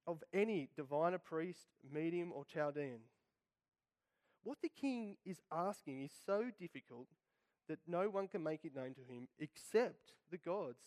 of 0.07 0.23
any 0.33 0.69
diviner 0.75 1.17
priest, 1.17 1.67
medium, 1.91 2.31
or 2.31 2.45
Chaldean. 2.45 3.01
What 4.43 4.59
the 4.61 4.69
king 4.69 5.17
is 5.25 5.41
asking 5.51 6.03
is 6.03 6.11
so 6.25 6.45
difficult 6.57 7.07
that 7.67 7.79
no 7.85 8.09
one 8.09 8.29
can 8.29 8.41
make 8.41 8.63
it 8.63 8.73
known 8.73 8.93
to 8.93 9.01
him 9.01 9.27
except 9.37 10.13
the 10.31 10.37
gods, 10.37 10.85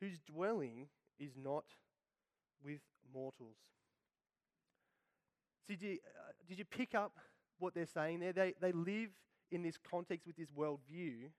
whose 0.00 0.20
dwelling 0.20 0.86
is 1.18 1.32
not 1.36 1.64
with 2.64 2.80
mortals. 3.12 3.56
See, 5.66 5.76
did 5.76 5.82
you, 5.82 5.98
uh, 6.18 6.32
did 6.48 6.58
you 6.58 6.64
pick 6.64 6.94
up 6.94 7.12
what 7.58 7.74
they're 7.74 7.86
saying 7.86 8.20
there? 8.20 8.32
They, 8.32 8.54
they 8.60 8.72
live 8.72 9.10
in 9.50 9.62
this 9.62 9.78
context 9.90 10.26
with 10.26 10.36
this 10.36 10.48
worldview, 10.50 11.30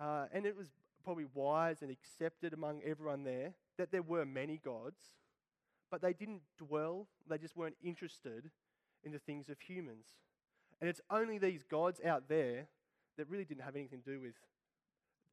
uh, 0.00 0.26
and 0.32 0.44
it 0.44 0.56
was 0.56 0.68
probably 1.04 1.26
wise 1.34 1.82
and 1.82 1.90
accepted 1.90 2.52
among 2.52 2.80
everyone 2.84 3.24
there 3.24 3.52
that 3.78 3.92
there 3.92 4.02
were 4.02 4.24
many 4.24 4.58
gods, 4.64 5.00
but 5.90 6.00
they 6.00 6.12
didn't 6.12 6.42
dwell, 6.58 7.06
they 7.28 7.38
just 7.38 7.56
weren't 7.56 7.76
interested 7.82 8.50
in 9.04 9.12
the 9.12 9.18
things 9.18 9.48
of 9.48 9.60
humans. 9.60 10.06
And 10.80 10.88
it's 10.88 11.00
only 11.10 11.38
these 11.38 11.62
gods 11.62 12.00
out 12.04 12.28
there 12.28 12.66
that 13.16 13.28
really 13.28 13.44
didn't 13.44 13.62
have 13.62 13.76
anything 13.76 14.00
to 14.02 14.10
do 14.10 14.20
with 14.20 14.34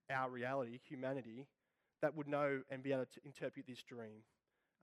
our 0.10 0.29
reality, 0.29 0.79
humanity, 0.88 1.48
that 2.01 2.15
would 2.15 2.27
know 2.27 2.62
and 2.69 2.83
be 2.83 2.91
able 2.91 3.05
to 3.05 3.19
interpret 3.25 3.65
this 3.67 3.81
dream. 3.83 4.24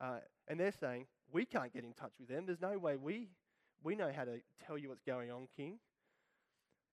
Uh, 0.01 0.19
and 0.47 0.59
they're 0.59 0.73
saying, 0.73 1.07
we 1.33 1.45
can't 1.45 1.73
get 1.73 1.85
in 1.85 1.93
touch 1.93 2.13
with 2.19 2.29
them. 2.29 2.45
There's 2.47 2.61
no 2.61 2.79
way 2.79 2.97
we, 2.97 3.29
we 3.83 3.95
know 3.95 4.11
how 4.15 4.25
to 4.25 4.41
tell 4.67 4.79
you 4.79 4.89
what's 4.89 5.03
going 5.03 5.31
on, 5.31 5.49
King. 5.57 5.79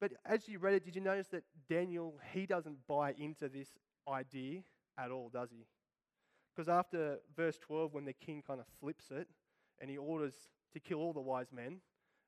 But 0.02 0.14
as 0.26 0.48
you 0.48 0.60
read 0.60 0.74
it, 0.74 0.86
did 0.86 0.96
you 0.96 1.02
notice 1.02 1.28
that 1.28 1.44
Daniel, 1.70 2.16
he 2.34 2.46
doesn't 2.46 2.86
buy 2.88 3.14
into 3.18 3.48
this 3.48 3.70
idea 4.08 4.62
at 4.98 5.12
all, 5.12 5.30
does 5.30 5.50
he? 5.52 5.66
Because 6.54 6.70
after 6.70 7.20
verse 7.36 7.58
12, 7.60 7.94
when 7.94 8.06
the 8.06 8.14
king 8.14 8.44
kind 8.46 8.60
of 8.60 8.66
flips 8.80 9.12
it 9.12 9.28
and 9.80 9.90
he 9.90 9.98
orders 9.98 10.36
to 10.74 10.80
kill 10.80 11.00
all 11.00 11.14
the 11.14 11.22
wise 11.22 11.52
men, 11.54 11.80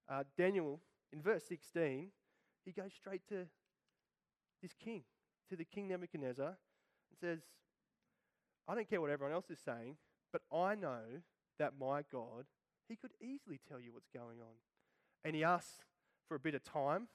uh, 0.10 0.24
Daniel, 0.38 0.81
in 1.12 1.22
verse 1.22 1.43
16, 1.48 2.10
he 2.65 2.72
goes 2.72 2.93
straight 2.93 3.22
to 3.29 3.46
this 4.62 4.74
king, 4.74 5.03
to 5.50 5.55
the 5.55 5.65
king 5.65 5.88
Nebuchadnezzar, 5.88 6.48
and 6.48 7.19
says, 7.19 7.39
I 8.67 8.75
don't 8.75 8.89
care 8.89 9.00
what 9.00 9.10
everyone 9.10 9.34
else 9.34 9.50
is 9.50 9.60
saying, 9.63 9.96
but 10.31 10.41
I 10.55 10.75
know 10.75 11.01
that 11.60 11.74
my 11.79 12.03
God, 12.12 12.46
he 12.88 12.96
could 12.96 13.12
easily 13.22 13.60
tell 13.67 13.79
you 13.79 13.93
what's 13.93 14.10
going 14.13 14.39
on. 14.39 14.55
And 15.24 15.36
he 15.36 15.43
asks 15.43 15.84
for 16.27 16.36
a 16.36 16.39
bit 16.39 16.55
of 16.55 16.63
time, 16.63 17.07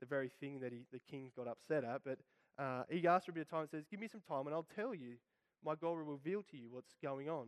the 0.00 0.06
very 0.06 0.28
thing 0.28 0.60
that 0.60 0.72
he, 0.72 0.84
the 0.92 0.98
king 0.98 1.30
got 1.36 1.46
upset 1.46 1.84
at, 1.84 2.02
but 2.04 2.18
uh, 2.58 2.82
he 2.88 3.06
asks 3.06 3.26
for 3.26 3.32
a 3.32 3.34
bit 3.34 3.42
of 3.42 3.50
time 3.50 3.60
and 3.60 3.70
says, 3.70 3.84
Give 3.90 4.00
me 4.00 4.08
some 4.08 4.20
time 4.20 4.46
and 4.46 4.54
I'll 4.54 4.66
tell 4.74 4.94
you. 4.94 5.16
My 5.64 5.74
God 5.74 5.90
will 5.90 5.96
reveal 5.98 6.42
to 6.50 6.56
you 6.56 6.68
what's 6.70 6.96
going 7.00 7.28
on. 7.28 7.46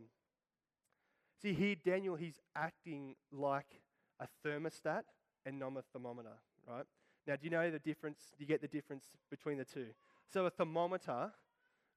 See, 1.41 1.53
here, 1.53 1.75
Daniel, 1.75 2.15
he's 2.15 2.39
acting 2.55 3.15
like 3.29 3.81
a 4.21 4.27
thermostat 4.45 5.03
and 5.45 5.59
not 5.59 5.73
a 5.77 5.83
thermometer, 5.91 6.37
right? 6.65 6.85
Now, 7.27 7.35
do 7.35 7.43
you 7.43 7.49
know 7.49 7.69
the 7.69 7.79
difference? 7.79 8.19
Do 8.37 8.43
you 8.43 8.47
get 8.47 8.61
the 8.61 8.69
difference 8.69 9.03
between 9.29 9.57
the 9.57 9.65
two? 9.65 9.87
So, 10.31 10.45
a 10.45 10.49
thermometer 10.49 11.31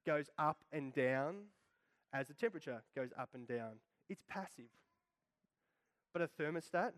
goes 0.04 0.28
up 0.38 0.64
and 0.72 0.92
down 0.92 1.44
as 2.12 2.28
the 2.28 2.34
temperature 2.34 2.82
goes 2.94 3.10
up 3.18 3.30
and 3.34 3.46
down. 3.46 3.80
It's 4.08 4.22
passive. 4.28 4.70
But 6.12 6.22
a 6.22 6.28
thermostat, 6.40 6.92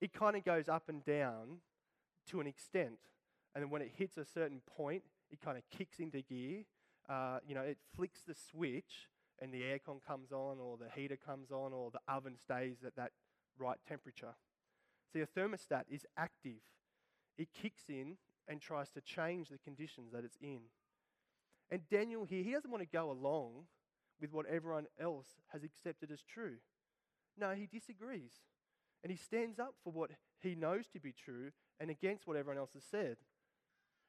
it 0.00 0.12
kind 0.12 0.36
of 0.36 0.44
goes 0.44 0.68
up 0.68 0.88
and 0.88 1.04
down 1.04 1.58
to 2.28 2.40
an 2.40 2.46
extent. 2.46 2.98
And 3.54 3.62
then 3.62 3.70
when 3.70 3.82
it 3.82 3.92
hits 3.96 4.16
a 4.16 4.24
certain 4.24 4.60
point, 4.76 5.02
it 5.30 5.40
kind 5.40 5.56
of 5.56 5.64
kicks 5.76 5.98
into 5.98 6.20
gear. 6.22 6.64
Uh, 7.08 7.38
you 7.46 7.54
know, 7.54 7.62
it 7.62 7.78
flicks 7.96 8.20
the 8.26 8.34
switch 8.34 9.08
and 9.40 9.52
the 9.52 9.62
aircon 9.62 10.00
comes 10.06 10.30
on 10.32 10.58
or 10.60 10.76
the 10.76 10.88
heater 10.94 11.16
comes 11.16 11.50
on 11.50 11.72
or 11.72 11.90
the 11.90 12.00
oven 12.12 12.36
stays 12.36 12.76
at 12.86 12.94
that 12.96 13.12
right 13.58 13.78
temperature. 13.86 14.34
See, 15.12 15.20
a 15.20 15.26
thermostat 15.26 15.84
is 15.90 16.06
active. 16.16 16.60
It 17.36 17.48
kicks 17.52 17.84
in 17.88 18.16
and 18.48 18.60
tries 18.60 18.90
to 18.90 19.00
change 19.00 19.48
the 19.48 19.58
conditions 19.58 20.12
that 20.12 20.24
it's 20.24 20.38
in. 20.40 20.60
And 21.70 21.88
Daniel 21.90 22.24
here, 22.24 22.42
he 22.42 22.52
doesn't 22.52 22.70
want 22.70 22.82
to 22.82 22.88
go 22.96 23.10
along 23.10 23.64
with 24.22 24.32
what 24.32 24.46
everyone 24.46 24.86
else 24.98 25.26
has 25.52 25.64
accepted 25.64 26.10
as 26.10 26.22
true. 26.22 26.54
No, 27.36 27.50
he 27.50 27.66
disagrees. 27.66 28.32
And 29.02 29.10
he 29.10 29.18
stands 29.18 29.58
up 29.58 29.74
for 29.82 29.92
what 29.92 30.12
he 30.40 30.54
knows 30.54 30.86
to 30.92 31.00
be 31.00 31.12
true 31.12 31.50
and 31.80 31.90
against 31.90 32.26
what 32.26 32.36
everyone 32.36 32.58
else 32.58 32.70
has 32.74 32.84
said. 32.88 33.16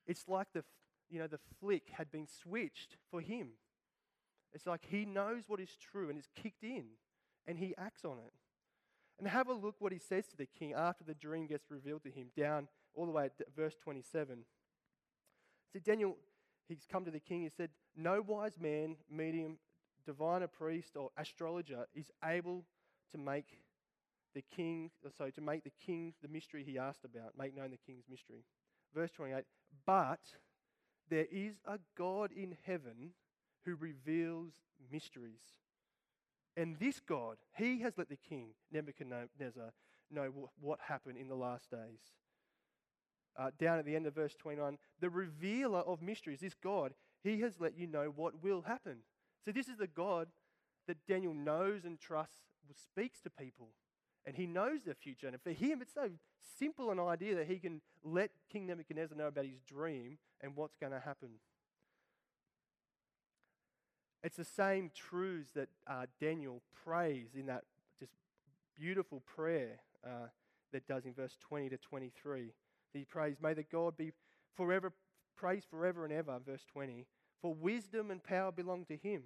It's 0.05 0.25
like 0.27 0.48
the, 0.53 0.63
you 1.10 1.20
know, 1.20 1.27
the 1.27 1.39
flick 1.60 1.89
had 1.91 2.12
been 2.12 2.27
switched 2.27 2.98
for 3.10 3.20
him. 3.20 3.50
It's 4.53 4.67
like 4.67 4.86
he 4.88 5.03
knows 5.03 5.46
what 5.48 5.60
is 5.60 5.75
true 5.91 6.10
and 6.10 6.17
it's 6.17 6.29
kicked 6.36 6.63
in 6.63 6.86
and 7.48 7.58
he 7.58 7.74
acts 7.77 8.05
on 8.05 8.20
it. 8.20 8.34
And 9.17 9.27
have 9.27 9.48
a 9.48 9.53
look 9.53 9.75
what 9.79 9.91
he 9.91 10.00
says 10.00 10.27
to 10.27 10.38
the 10.38 10.46
king 10.46 10.74
after 10.74 11.03
the 11.03 11.13
dream 11.15 11.48
gets 11.48 11.72
revealed 11.72 12.03
to 12.03 12.12
him, 12.12 12.27
down 12.38 12.67
all 12.93 13.05
the 13.05 13.12
way 13.12 13.25
at 13.25 13.34
verse 13.55 13.75
27. 13.84 14.39
So 15.72 15.79
Daniel, 15.79 16.17
he's 16.67 16.86
come 16.91 17.05
to 17.05 17.12
the 17.12 17.20
king, 17.20 17.41
he 17.41 17.50
said, 17.50 17.70
No 17.96 18.22
wise 18.22 18.60
man, 18.60 18.98
medium, 19.10 19.58
diviner 20.05 20.48
priest, 20.48 20.95
or 20.95 21.10
astrologer 21.17 21.86
is 21.93 22.12
able 22.24 22.65
to 23.12 23.17
make 23.17 23.57
the 24.33 24.43
king, 24.55 24.91
so 25.17 25.29
to 25.29 25.41
make 25.41 25.63
the 25.63 25.72
king 25.86 26.13
the 26.22 26.27
mystery 26.27 26.63
he 26.63 26.77
asked 26.77 27.05
about, 27.05 27.38
make 27.38 27.55
known 27.55 27.72
the 27.72 27.77
king's 27.77 28.05
mystery. 28.10 28.43
Verse 28.93 29.12
28 29.12 29.43
But 29.86 30.19
there 31.10 31.27
is 31.31 31.55
a 31.65 31.79
God 31.98 32.31
in 32.31 32.57
heaven 32.65 33.12
who 33.65 33.75
reveals 33.75 34.53
mysteries. 34.91 35.60
And 36.55 36.77
this 36.79 37.00
God, 37.00 37.38
he 37.57 37.79
has 37.81 37.98
let 37.98 38.10
the 38.10 38.17
king, 38.17 38.50
Nebuchadnezzar, 38.72 39.74
know 40.12 40.50
what 40.60 40.79
happened 40.88 41.17
in 41.17 41.27
the 41.27 41.36
last 41.36 41.69
days. 41.72 42.00
Uh, 43.36 43.50
down 43.60 43.79
at 43.79 43.86
the 43.86 43.95
end 43.95 44.05
of 44.05 44.13
verse 44.13 44.36
29, 44.36 44.77
the 45.00 45.10
revealer 45.10 45.79
of 45.79 46.01
mysteries, 46.03 46.41
this 46.41 46.53
God, 46.53 46.93
he 47.24 47.39
has 47.41 47.60
let 47.60 47.75
you 47.75 47.88
know 47.88 48.13
what 48.15 48.43
will 48.43 48.62
happen. 48.62 48.98
So, 49.46 49.52
this 49.52 49.68
is 49.68 49.78
the 49.78 49.88
God 49.88 50.28
that 50.88 50.98
Daniel 51.08 51.34
knows 51.34 51.86
and 51.86 52.00
trusts, 52.00 52.38
speaks 52.76 53.20
to 53.22 53.30
people, 53.30 53.70
and 54.26 54.36
he 54.36 54.46
knows 54.46 54.84
their 54.84 54.96
future. 54.96 55.28
And 55.28 55.42
for 55.42 55.52
him, 55.52 55.82
it's 55.82 55.94
so 55.94 56.10
simple 56.58 56.92
an 56.92 57.00
idea 57.00 57.36
that 57.36 57.48
he 57.48 57.60
can 57.60 57.82
let 58.04 58.32
King 58.52 58.68
Nebuchadnezzar 58.68 59.18
know 59.18 59.28
about 59.28 59.46
his 59.46 59.62
dream 59.68 60.18
and 60.42 60.56
what's 60.56 60.76
going 60.76 60.94
to 60.94 61.00
happen. 61.00 61.30
It's 64.24 64.38
the 64.38 64.46
same 64.46 64.92
truths 64.96 65.52
that 65.56 65.68
uh, 65.86 66.06
Daniel 66.22 66.62
prays 66.86 67.36
in 67.38 67.48
that 67.48 67.64
just 68.00 68.14
beautiful 68.80 69.22
prayer 69.36 69.80
uh, 70.06 70.28
that 70.72 70.88
does 70.88 71.06
in 71.06 71.14
verse 71.14 71.38
20 71.42 71.70
to 71.70 71.78
23. 71.78 72.54
He 72.94 73.06
prays, 73.06 73.36
May 73.42 73.54
the 73.54 73.64
God 73.64 73.98
be 73.98 74.12
forever, 74.56 74.94
praised 75.36 75.68
forever 75.70 76.06
and 76.06 76.14
ever, 76.14 76.40
verse 76.46 76.64
20. 76.72 77.06
For 77.44 77.54
wisdom 77.54 78.10
and 78.10 78.24
power 78.24 78.54
belong 78.54 78.86
to 78.86 78.96
him. 78.96 79.22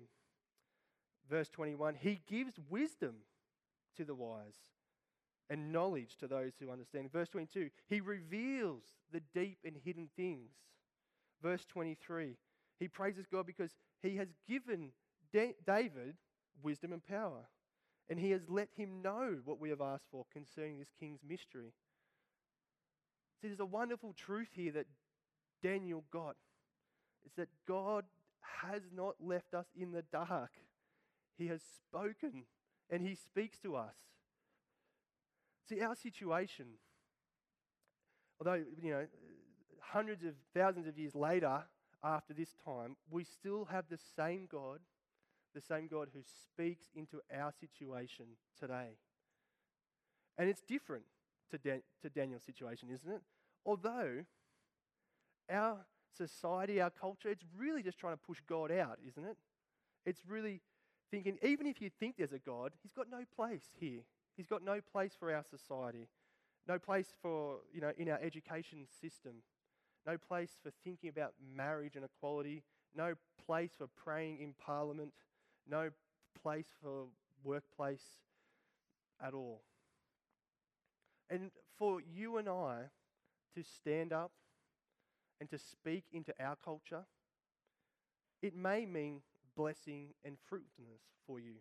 Verse 1.30 1.50
21 1.50 1.96
He 2.02 2.20
gives 2.28 2.56
wisdom 2.70 3.18
to 3.96 4.04
the 4.04 4.16
wise 4.16 4.58
and 5.50 5.72
knowledge 5.72 6.18
to 6.18 6.28
those 6.28 6.54
who 6.60 6.72
understand. 6.72 7.12
Verse 7.14 7.30
22 7.30 7.70
He 7.88 8.02
reveals 8.02 8.84
the 9.14 9.22
deep 9.36 9.60
and 9.64 9.76
hidden 9.86 10.10
things. 10.16 10.50
Verse 11.44 11.64
23 11.66 12.38
He 12.80 12.88
praises 12.88 13.28
God 13.32 13.46
because 13.46 13.76
he 14.02 14.18
has 14.18 14.30
given 14.48 14.90
David 15.32 16.16
wisdom 16.64 16.94
and 16.94 17.06
power. 17.06 17.46
And 18.10 18.20
he 18.20 18.32
has 18.32 18.42
let 18.48 18.70
him 18.76 19.02
know 19.04 19.38
what 19.44 19.60
we 19.60 19.70
have 19.70 19.82
asked 19.82 20.08
for 20.10 20.26
concerning 20.32 20.80
this 20.80 20.94
king's 21.00 21.20
mystery. 21.28 21.74
See, 23.42 23.50
there's 23.50 23.60
a 23.60 23.66
wonderful 23.66 24.14
truth 24.14 24.48
here 24.54 24.72
that 24.72 24.88
Daniel 25.62 26.04
got. 26.10 26.38
That 27.36 27.50
God 27.68 28.06
has 28.64 28.84
not 28.96 29.16
left 29.20 29.54
us 29.54 29.68
in 29.80 29.92
the 29.92 30.04
dark. 30.12 30.52
He 31.38 31.48
has 31.48 31.62
spoken 31.62 32.44
and 32.90 33.02
he 33.02 33.16
speaks 33.16 33.60
to 33.60 33.76
us. 33.76 33.96
See, 35.70 35.82
our 35.82 35.96
situation 35.96 36.68
although, 38.40 38.64
you 38.82 38.92
know, 38.92 39.06
hundreds 39.80 40.24
of 40.24 40.34
thousands 40.54 40.88
of 40.88 40.98
years 40.98 41.16
later, 41.16 41.64
after 42.04 42.34
this 42.34 42.54
time, 42.64 42.96
we 43.10 43.24
still 43.24 43.66
have 43.66 43.86
the 43.90 43.98
same 44.16 44.48
God, 44.50 44.80
the 45.56 45.62
same 45.62 45.88
God 45.88 46.10
who 46.14 46.22
speaks 46.24 46.86
into 46.96 47.20
our 47.36 47.52
situation 47.60 48.26
today. 48.60 48.98
And 50.38 50.50
it's 50.50 50.62
different 50.62 51.06
to, 51.52 51.58
Dan- 51.58 51.82
to 52.04 52.10
Daniel's 52.10 52.44
situation, 52.44 52.90
isn't 52.94 53.12
it? 53.12 53.22
Although 53.66 54.26
our 55.50 55.86
society, 56.16 56.82
our 56.82 56.90
culture, 56.90 57.30
it's 57.30 57.44
really 57.58 57.84
just 57.84 57.98
trying 57.98 58.14
to 58.14 58.22
push 58.22 58.40
God 58.48 58.72
out, 58.72 59.00
isn't 59.08 59.26
it? 59.26 59.38
It's 60.06 60.22
really 60.28 60.62
thinking, 61.12 61.38
even 61.42 61.68
if 61.68 61.82
you 61.82 61.90
think 61.90 62.18
there's 62.18 62.34
a 62.34 62.40
God, 62.40 62.72
He's 62.82 62.94
got 62.94 63.10
no 63.10 63.24
place 63.36 63.64
here. 63.80 64.02
He's 64.36 64.48
got 64.48 64.64
no 64.64 64.80
place 64.82 65.14
for 65.20 65.34
our 65.34 65.44
society, 65.44 66.08
no 66.68 66.78
place 66.78 67.08
for, 67.22 67.58
you 67.74 67.82
know, 67.82 67.92
in 67.98 68.08
our 68.10 68.20
education 68.22 68.86
system, 69.02 69.38
no 70.06 70.18
place 70.18 70.52
for 70.62 70.72
thinking 70.84 71.10
about 71.10 71.34
marriage 71.56 71.96
and 71.96 72.06
equality, 72.06 72.64
no 72.96 73.16
place 73.46 73.72
for 73.78 73.88
praying 73.88 74.40
in 74.40 74.54
parliament, 74.54 75.14
no 75.68 75.90
place 76.42 76.68
for 76.82 77.06
workplace 77.44 78.04
at 79.22 79.34
all. 79.34 79.62
And 81.30 81.52
for 81.78 82.00
you 82.00 82.38
and 82.38 82.48
I 82.48 82.84
to 83.56 83.64
stand 83.64 84.14
up 84.14 84.32
and 85.40 85.50
to 85.50 85.58
speak 85.58 86.06
into 86.12 86.34
our 86.40 86.56
culture, 86.56 87.04
it 88.42 88.56
may 88.56 88.86
mean 88.86 89.22
blessing 89.56 90.10
and 90.24 90.38
fruitfulness 90.48 91.02
for 91.26 91.40
you, 91.40 91.56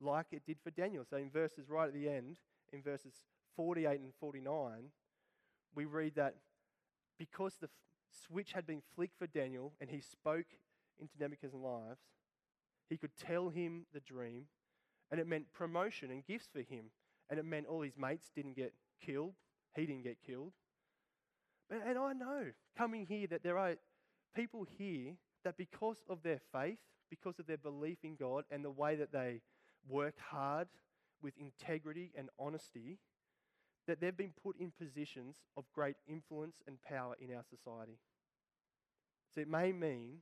like 0.00 0.26
it 0.32 0.42
did 0.46 0.58
for 0.62 0.70
Daniel. 0.70 1.04
So, 1.08 1.16
in 1.16 1.30
verses 1.30 1.68
right 1.68 1.88
at 1.88 1.94
the 1.94 2.08
end, 2.08 2.36
in 2.72 2.82
verses 2.82 3.14
48 3.56 4.00
and 4.00 4.12
49, 4.20 4.90
we 5.74 5.84
read 5.84 6.14
that 6.16 6.34
because 7.18 7.56
the 7.60 7.68
switch 8.26 8.52
had 8.52 8.66
been 8.66 8.82
flicked 8.94 9.18
for 9.18 9.26
Daniel 9.26 9.72
and 9.80 9.88
he 9.90 10.00
spoke 10.00 10.46
into 11.00 11.14
Nebuchadnezzar's 11.18 11.60
lives, 11.60 12.00
he 12.88 12.96
could 12.98 13.16
tell 13.16 13.48
him 13.48 13.86
the 13.94 14.00
dream, 14.00 14.44
and 15.10 15.18
it 15.18 15.26
meant 15.26 15.52
promotion 15.52 16.10
and 16.10 16.24
gifts 16.24 16.48
for 16.52 16.60
him. 16.60 16.86
And 17.30 17.38
it 17.38 17.46
meant 17.46 17.66
all 17.66 17.80
his 17.80 17.96
mates 17.96 18.30
didn't 18.34 18.56
get 18.56 18.74
killed, 19.00 19.32
he 19.74 19.86
didn't 19.86 20.04
get 20.04 20.18
killed. 20.26 20.52
And 21.72 21.98
I 21.98 22.12
know 22.12 22.44
coming 22.76 23.06
here 23.06 23.26
that 23.28 23.42
there 23.42 23.58
are 23.58 23.76
people 24.36 24.66
here 24.78 25.14
that 25.44 25.56
because 25.56 25.96
of 26.08 26.22
their 26.22 26.40
faith, 26.52 26.78
because 27.10 27.38
of 27.38 27.46
their 27.46 27.56
belief 27.56 27.98
in 28.02 28.14
God 28.14 28.44
and 28.50 28.64
the 28.64 28.70
way 28.70 28.94
that 28.96 29.12
they 29.12 29.40
work 29.88 30.14
hard 30.18 30.68
with 31.22 31.34
integrity 31.38 32.12
and 32.16 32.28
honesty, 32.38 32.98
that 33.86 34.00
they've 34.00 34.16
been 34.16 34.34
put 34.42 34.58
in 34.60 34.70
positions 34.70 35.36
of 35.56 35.64
great 35.74 35.96
influence 36.06 36.56
and 36.66 36.80
power 36.82 37.16
in 37.20 37.34
our 37.34 37.44
society. 37.48 37.98
So 39.34 39.40
it 39.40 39.48
may 39.48 39.72
mean 39.72 40.18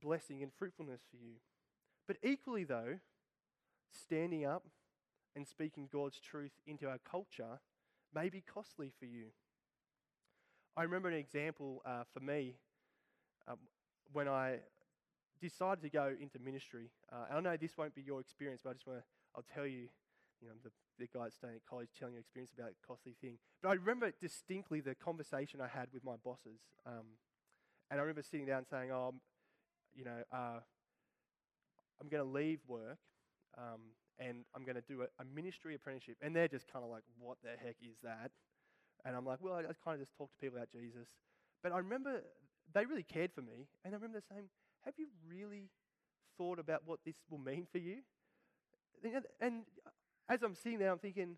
blessing 0.00 0.42
and 0.42 0.52
fruitfulness 0.56 1.00
for 1.10 1.16
you. 1.16 1.34
But 2.06 2.18
equally, 2.22 2.64
though, 2.64 3.00
standing 3.90 4.44
up 4.44 4.64
and 5.34 5.46
speaking 5.48 5.88
God's 5.92 6.20
truth 6.20 6.52
into 6.66 6.88
our 6.88 6.98
culture 6.98 7.60
may 8.14 8.28
be 8.28 8.40
costly 8.40 8.92
for 8.98 9.06
you. 9.06 9.26
I 10.76 10.82
remember 10.82 11.08
an 11.08 11.14
example 11.14 11.80
uh, 11.86 12.02
for 12.12 12.20
me 12.20 12.54
um, 13.48 13.56
when 14.12 14.28
I 14.28 14.58
decided 15.40 15.82
to 15.82 15.88
go 15.88 16.12
into 16.20 16.38
ministry. 16.38 16.90
Uh, 17.10 17.34
I 17.34 17.40
know 17.40 17.56
this 17.56 17.78
won't 17.78 17.94
be 17.94 18.02
your 18.02 18.20
experience, 18.20 18.60
but 18.62 18.70
I 18.70 18.72
just 18.74 18.86
want 18.86 18.98
to, 18.98 19.04
I'll 19.34 19.44
tell 19.54 19.66
you, 19.66 19.88
you 20.42 20.48
know, 20.48 20.54
the, 20.62 20.70
the 20.98 21.06
guy 21.06 21.28
staying 21.30 21.54
at 21.56 21.66
college 21.68 21.88
telling 21.98 22.14
you 22.14 22.20
experience 22.20 22.52
about 22.56 22.70
a 22.70 22.86
costly 22.86 23.16
thing. 23.22 23.38
But 23.62 23.70
I 23.70 23.72
remember 23.72 24.12
distinctly 24.20 24.80
the 24.80 24.94
conversation 24.94 25.60
I 25.62 25.68
had 25.68 25.88
with 25.94 26.04
my 26.04 26.16
bosses. 26.22 26.60
Um, 26.86 27.16
and 27.90 27.98
I 27.98 28.02
remember 28.02 28.22
sitting 28.22 28.46
down 28.46 28.66
saying, 28.68 28.90
oh, 28.92 29.14
you 29.94 30.04
know, 30.04 30.22
uh, 30.30 30.60
I'm 32.00 32.08
going 32.08 32.22
to 32.22 32.30
leave 32.30 32.60
work 32.68 32.98
um, 33.56 33.80
and 34.18 34.44
I'm 34.54 34.64
going 34.64 34.76
to 34.76 34.84
do 34.86 35.02
a, 35.02 35.22
a, 35.22 35.24
ministry 35.24 35.74
apprenticeship. 35.74 36.16
And 36.20 36.36
they're 36.36 36.48
just 36.48 36.70
kind 36.70 36.84
of 36.84 36.90
like, 36.90 37.04
what 37.18 37.38
the 37.42 37.50
heck 37.50 37.76
is 37.80 37.96
that? 38.02 38.30
And 39.06 39.14
I'm 39.14 39.24
like, 39.24 39.38
well, 39.40 39.54
I, 39.54 39.62
kind 39.62 39.94
of 39.94 40.00
just 40.00 40.16
talk 40.18 40.32
to 40.32 40.38
people 40.38 40.58
about 40.58 40.70
Jesus. 40.72 41.06
But 41.62 41.70
I 41.70 41.78
remember 41.78 42.22
they 42.74 42.84
really 42.84 43.04
cared 43.04 43.32
for 43.32 43.40
me. 43.40 43.68
And 43.84 43.94
I 43.94 43.96
remember 43.96 44.20
saying, 44.28 44.48
have 44.84 44.94
you 44.98 45.06
really 45.28 45.70
thought 46.36 46.58
about 46.58 46.82
what 46.84 46.98
this 47.06 47.14
will 47.30 47.38
mean 47.38 47.66
for 47.70 47.78
you? 47.78 47.98
And 49.40 49.62
as 50.28 50.42
I'm 50.42 50.56
sitting 50.56 50.80
there, 50.80 50.90
I'm 50.90 50.98
thinking, 50.98 51.36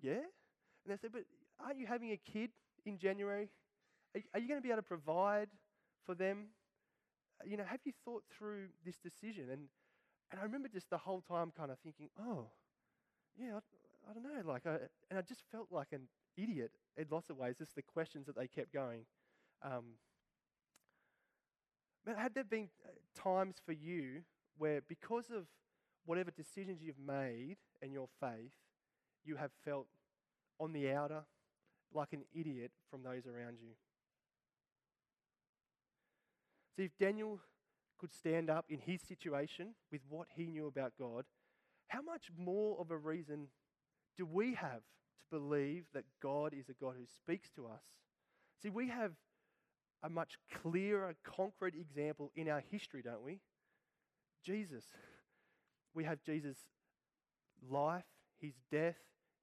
yeah? 0.00 0.12
And 0.84 0.88
they 0.88 0.96
said, 0.96 1.10
but 1.12 1.24
aren't 1.62 1.78
you 1.78 1.86
having 1.86 2.12
a 2.12 2.16
kid 2.16 2.50
in 2.86 2.96
January? 2.96 3.50
Are, 4.14 4.22
are 4.34 4.40
you 4.40 4.48
going 4.48 4.58
to 4.58 4.62
be 4.62 4.70
able 4.70 4.78
to 4.78 4.88
provide 4.88 5.48
for 6.06 6.14
them? 6.14 6.46
Uh, 7.40 7.44
you 7.46 7.58
know, 7.58 7.64
have 7.64 7.80
you 7.84 7.92
thought 8.06 8.24
through 8.38 8.68
this 8.86 8.96
decision? 8.96 9.50
And, 9.50 9.68
and 10.30 10.40
I 10.40 10.44
remember 10.44 10.68
just 10.68 10.88
the 10.88 10.98
whole 10.98 11.20
time 11.20 11.52
kind 11.54 11.70
of 11.70 11.78
thinking, 11.80 12.08
oh, 12.18 12.46
yeah, 13.38 13.56
I, 13.56 14.10
I 14.10 14.14
don't 14.14 14.22
know. 14.22 14.50
Like, 14.50 14.66
I, 14.66 14.78
and 15.10 15.18
I 15.18 15.22
just 15.22 15.42
felt 15.52 15.68
like 15.70 15.88
an 15.92 16.08
idiot 16.36 16.72
in 16.96 17.06
lots 17.10 17.30
of 17.30 17.36
ways, 17.36 17.56
just 17.58 17.74
the 17.74 17.82
questions 17.82 18.26
that 18.26 18.36
they 18.36 18.46
kept 18.46 18.72
going. 18.72 19.04
Um, 19.62 19.96
but 22.04 22.16
had 22.16 22.34
there 22.34 22.44
been 22.44 22.68
uh, 22.84 23.20
times 23.20 23.56
for 23.64 23.72
you 23.72 24.22
where, 24.58 24.80
because 24.88 25.30
of 25.30 25.46
whatever 26.06 26.30
decisions 26.30 26.80
you've 26.82 26.98
made 26.98 27.56
and 27.82 27.92
your 27.92 28.08
faith, 28.20 28.52
you 29.24 29.36
have 29.36 29.50
felt 29.64 29.86
on 30.58 30.72
the 30.72 30.90
outer 30.90 31.22
like 31.92 32.12
an 32.12 32.22
idiot 32.34 32.72
from 32.90 33.02
those 33.02 33.26
around 33.26 33.58
you? 33.60 33.74
See, 36.76 36.84
if 36.84 36.92
Daniel 36.98 37.40
could 37.98 38.14
stand 38.14 38.48
up 38.48 38.64
in 38.68 38.78
his 38.78 39.02
situation 39.02 39.74
with 39.92 40.00
what 40.08 40.28
he 40.34 40.46
knew 40.46 40.66
about 40.66 40.92
God, 40.98 41.24
how 41.88 42.00
much 42.00 42.30
more 42.38 42.78
of 42.80 42.90
a 42.90 42.96
reason 42.96 43.48
do 44.16 44.24
we 44.24 44.54
have 44.54 44.80
to 45.30 45.38
believe 45.38 45.84
that 45.94 46.04
God 46.22 46.54
is 46.54 46.68
a 46.68 46.74
God 46.74 46.94
who 46.98 47.06
speaks 47.06 47.50
to 47.56 47.66
us? 47.66 47.82
See, 48.62 48.70
we 48.70 48.88
have 48.88 49.12
a 50.02 50.08
much 50.08 50.38
clearer, 50.62 51.14
concrete 51.24 51.74
example 51.74 52.30
in 52.34 52.48
our 52.48 52.62
history, 52.70 53.02
don't 53.02 53.24
we? 53.24 53.40
Jesus. 54.44 54.84
We 55.94 56.04
have 56.04 56.22
Jesus' 56.22 56.58
life, 57.68 58.04
his 58.40 58.54
death, 58.70 58.96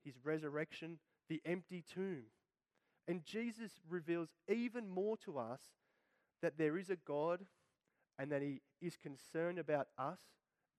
his 0.03 0.15
resurrection, 0.23 0.99
the 1.29 1.41
empty 1.45 1.83
tomb. 1.93 2.23
And 3.07 3.23
Jesus 3.23 3.71
reveals 3.89 4.29
even 4.47 4.89
more 4.89 5.17
to 5.17 5.37
us 5.37 5.61
that 6.41 6.57
there 6.57 6.77
is 6.77 6.89
a 6.89 6.97
God 6.97 7.45
and 8.19 8.31
that 8.31 8.41
he 8.41 8.61
is 8.81 8.97
concerned 8.97 9.59
about 9.59 9.87
us 9.97 10.19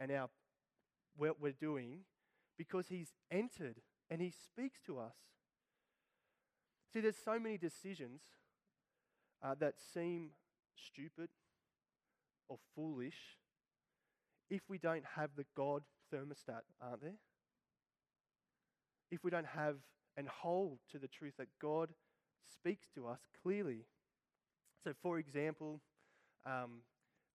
and 0.00 0.10
our 0.10 0.28
what 1.16 1.40
we're 1.40 1.52
doing 1.52 2.00
because 2.56 2.86
he's 2.88 3.12
entered 3.30 3.76
and 4.10 4.20
he 4.20 4.30
speaks 4.30 4.80
to 4.86 4.98
us. 4.98 5.14
See, 6.92 7.00
there's 7.00 7.16
so 7.22 7.38
many 7.38 7.58
decisions 7.58 8.22
uh, 9.42 9.54
that 9.60 9.74
seem 9.92 10.30
stupid 10.74 11.28
or 12.48 12.58
foolish 12.74 13.38
if 14.50 14.62
we 14.68 14.78
don't 14.78 15.04
have 15.16 15.30
the 15.36 15.44
God 15.54 15.82
thermostat, 16.12 16.62
aren't 16.80 17.02
there? 17.02 17.18
If 19.10 19.22
we 19.24 19.30
don't 19.30 19.46
have 19.46 19.76
and 20.16 20.26
hold 20.28 20.78
to 20.90 20.98
the 20.98 21.06
truth 21.06 21.34
that 21.38 21.46
God 21.62 21.90
speaks 22.52 22.88
to 22.94 23.06
us 23.06 23.20
clearly. 23.42 23.84
So, 24.82 24.92
for 25.00 25.18
example, 25.18 25.80
um, 26.44 26.80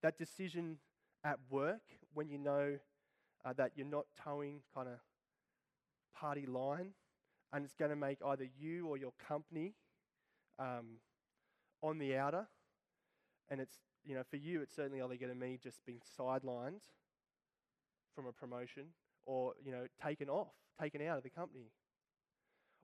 that 0.01 0.17
decision 0.17 0.77
at 1.23 1.39
work 1.49 1.81
when 2.13 2.27
you 2.27 2.37
know 2.37 2.77
uh, 3.45 3.53
that 3.53 3.71
you're 3.75 3.87
not 3.87 4.05
toeing 4.21 4.59
kind 4.75 4.89
of 4.89 4.95
party 6.19 6.45
line 6.45 6.91
and 7.53 7.63
it's 7.63 7.75
going 7.75 7.91
to 7.91 7.95
make 7.95 8.17
either 8.25 8.47
you 8.59 8.87
or 8.87 8.97
your 8.97 9.13
company 9.27 9.73
um, 10.57 10.97
on 11.81 11.99
the 11.99 12.15
outer. 12.17 12.47
And 13.49 13.61
it's, 13.61 13.75
you 14.03 14.15
know, 14.15 14.23
for 14.29 14.37
you, 14.37 14.61
it's 14.61 14.75
certainly 14.75 15.01
either 15.01 15.15
going 15.15 15.31
to 15.31 15.39
mean 15.39 15.59
just 15.61 15.85
being 15.85 16.01
sidelined 16.19 16.81
from 18.15 18.25
a 18.25 18.31
promotion 18.31 18.85
or, 19.25 19.53
you 19.63 19.71
know, 19.71 19.85
taken 20.03 20.29
off, 20.29 20.53
taken 20.81 21.01
out 21.01 21.17
of 21.17 21.23
the 21.23 21.29
company. 21.29 21.71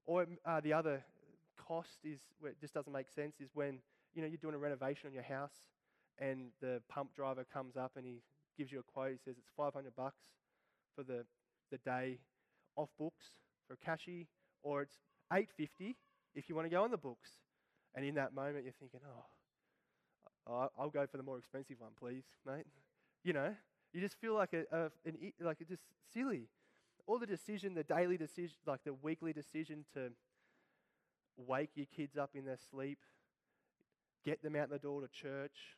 Or 0.06 0.28
uh, 0.46 0.62
the 0.62 0.74
other 0.74 1.04
cost 1.68 2.00
is, 2.04 2.20
where 2.40 2.52
it 2.52 2.60
just 2.60 2.74
doesn't 2.74 2.94
make 2.94 3.10
sense, 3.10 3.36
is 3.40 3.50
when, 3.54 3.80
you 4.14 4.22
know, 4.22 4.28
you're 4.28 4.38
doing 4.38 4.56
a 4.56 4.60
renovation 4.60 5.08
on 5.08 5.14
your 5.14 5.24
house 5.24 5.54
and 6.20 6.52
the 6.62 6.82
pump 6.90 7.16
driver 7.16 7.46
comes 7.52 7.76
up 7.76 7.94
and 7.96 8.06
he 8.06 8.22
gives 8.58 8.72
you 8.72 8.80
a 8.80 8.84
quote. 8.84 9.14
He 9.14 9.18
says 9.18 9.36
it's 9.40 9.50
500 9.58 9.96
bucks 9.96 10.22
for 10.96 11.04
the, 11.04 11.26
the 11.72 11.78
day 11.80 12.20
off 12.76 12.90
books 12.98 13.26
for 13.68 13.76
cashy, 13.76 14.28
or 14.64 14.82
it's 14.82 14.98
850 15.32 15.96
if 16.36 16.50
you 16.50 16.56
want 16.56 16.66
to 16.66 16.70
go 16.70 16.84
on 16.84 16.92
the 16.92 16.98
books. 16.98 17.30
And 17.96 18.06
in 18.06 18.16
that 18.16 18.34
moment, 18.34 18.64
you're 18.64 18.74
thinking, 18.80 19.00
oh, 19.06 20.70
I'll 20.78 20.90
go 20.90 21.06
for 21.08 21.18
the 21.18 21.24
more 21.24 21.38
expensive 21.38 21.78
one, 21.80 21.92
please, 22.00 22.24
mate. 22.46 22.66
You 23.24 23.34
know, 23.34 23.54
you 23.94 24.02
just 24.02 24.20
feel 24.20 24.36
like 24.36 24.54
a, 24.54 24.64
a 24.76 24.92
an, 25.06 25.34
like 25.42 25.58
it's 25.60 25.70
just 25.70 25.84
silly. 26.14 26.48
All 27.08 27.20
the 27.20 27.28
decision, 27.28 27.74
the 27.74 27.84
daily 27.84 28.18
decision, 28.18 28.56
like 28.66 28.84
the 28.84 28.94
weekly 28.94 29.34
decision 29.34 29.86
to 29.94 30.12
wake 31.38 31.72
your 31.76 31.88
kids 31.96 32.18
up 32.18 32.32
in 32.36 32.46
their 32.46 32.60
sleep, 32.70 33.00
get 34.26 34.44
them 34.44 34.56
out 34.56 34.70
the 34.70 34.78
door 34.78 35.02
to 35.02 35.08
church, 35.08 35.78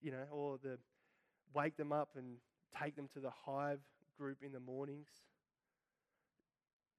you 0.00 0.10
know, 0.10 0.24
or 0.30 0.58
the 0.62 0.78
wake 1.54 1.76
them 1.76 1.92
up 1.92 2.10
and 2.16 2.36
take 2.80 2.94
them 2.96 3.08
to 3.14 3.20
the 3.20 3.30
hive 3.44 3.80
group 4.16 4.38
in 4.42 4.52
the 4.52 4.60
mornings. 4.60 5.08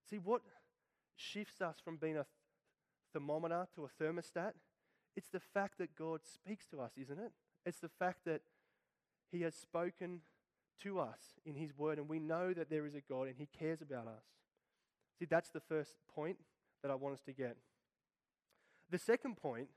See, 0.09 0.17
what 0.17 0.41
shifts 1.15 1.61
us 1.61 1.77
from 1.83 1.97
being 1.97 2.17
a 2.17 2.25
thermometer 3.13 3.67
to 3.75 3.85
a 3.85 4.03
thermostat? 4.03 4.53
It's 5.15 5.29
the 5.29 5.39
fact 5.39 5.77
that 5.77 5.95
God 5.95 6.21
speaks 6.23 6.65
to 6.67 6.81
us, 6.81 6.91
isn't 6.99 7.19
it? 7.19 7.31
It's 7.65 7.79
the 7.79 7.89
fact 7.89 8.25
that 8.25 8.41
He 9.31 9.41
has 9.41 9.53
spoken 9.53 10.21
to 10.83 10.99
us 10.99 11.19
in 11.45 11.55
His 11.55 11.77
Word, 11.77 11.99
and 11.99 12.07
we 12.07 12.19
know 12.19 12.53
that 12.53 12.69
there 12.69 12.85
is 12.85 12.95
a 12.95 13.01
God 13.01 13.27
and 13.27 13.35
He 13.37 13.47
cares 13.57 13.81
about 13.81 14.07
us. 14.07 14.23
See, 15.19 15.25
that's 15.25 15.49
the 15.49 15.59
first 15.59 15.95
point 16.13 16.37
that 16.81 16.91
I 16.91 16.95
want 16.95 17.15
us 17.15 17.21
to 17.25 17.33
get. 17.33 17.57
The 18.89 18.97
second 18.97 19.35
point 19.37 19.67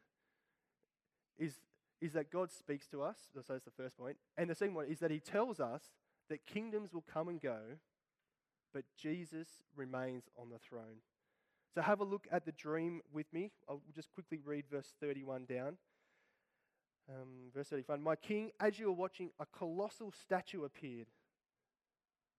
is, 1.38 1.56
is 2.00 2.12
that 2.12 2.30
God 2.30 2.50
speaks 2.50 2.86
to 2.88 3.02
us. 3.02 3.16
So 3.34 3.40
that's 3.46 3.64
the 3.64 3.70
first 3.70 3.96
point. 3.98 4.16
And 4.38 4.48
the 4.48 4.54
second 4.54 4.74
one 4.74 4.86
is 4.86 5.00
that 5.00 5.10
He 5.10 5.20
tells 5.20 5.60
us 5.60 5.82
that 6.30 6.46
kingdoms 6.46 6.92
will 6.92 7.04
come 7.12 7.28
and 7.28 7.40
go, 7.40 7.58
but 8.72 8.84
Jesus 8.96 9.48
remains 9.76 10.24
on 10.38 10.50
the 10.50 10.58
throne. 10.58 11.00
So 11.74 11.80
have 11.80 12.00
a 12.00 12.04
look 12.04 12.26
at 12.30 12.44
the 12.44 12.52
dream 12.52 13.00
with 13.12 13.32
me. 13.32 13.50
I'll 13.68 13.82
just 13.94 14.12
quickly 14.12 14.40
read 14.44 14.64
verse 14.70 14.92
31 15.00 15.46
down. 15.46 15.78
Um, 17.08 17.50
verse 17.54 17.68
35 17.68 18.00
My 18.00 18.16
king, 18.16 18.50
as 18.60 18.78
you 18.78 18.86
were 18.86 18.92
watching, 18.92 19.30
a 19.40 19.46
colossal 19.46 20.12
statue 20.12 20.64
appeared. 20.64 21.08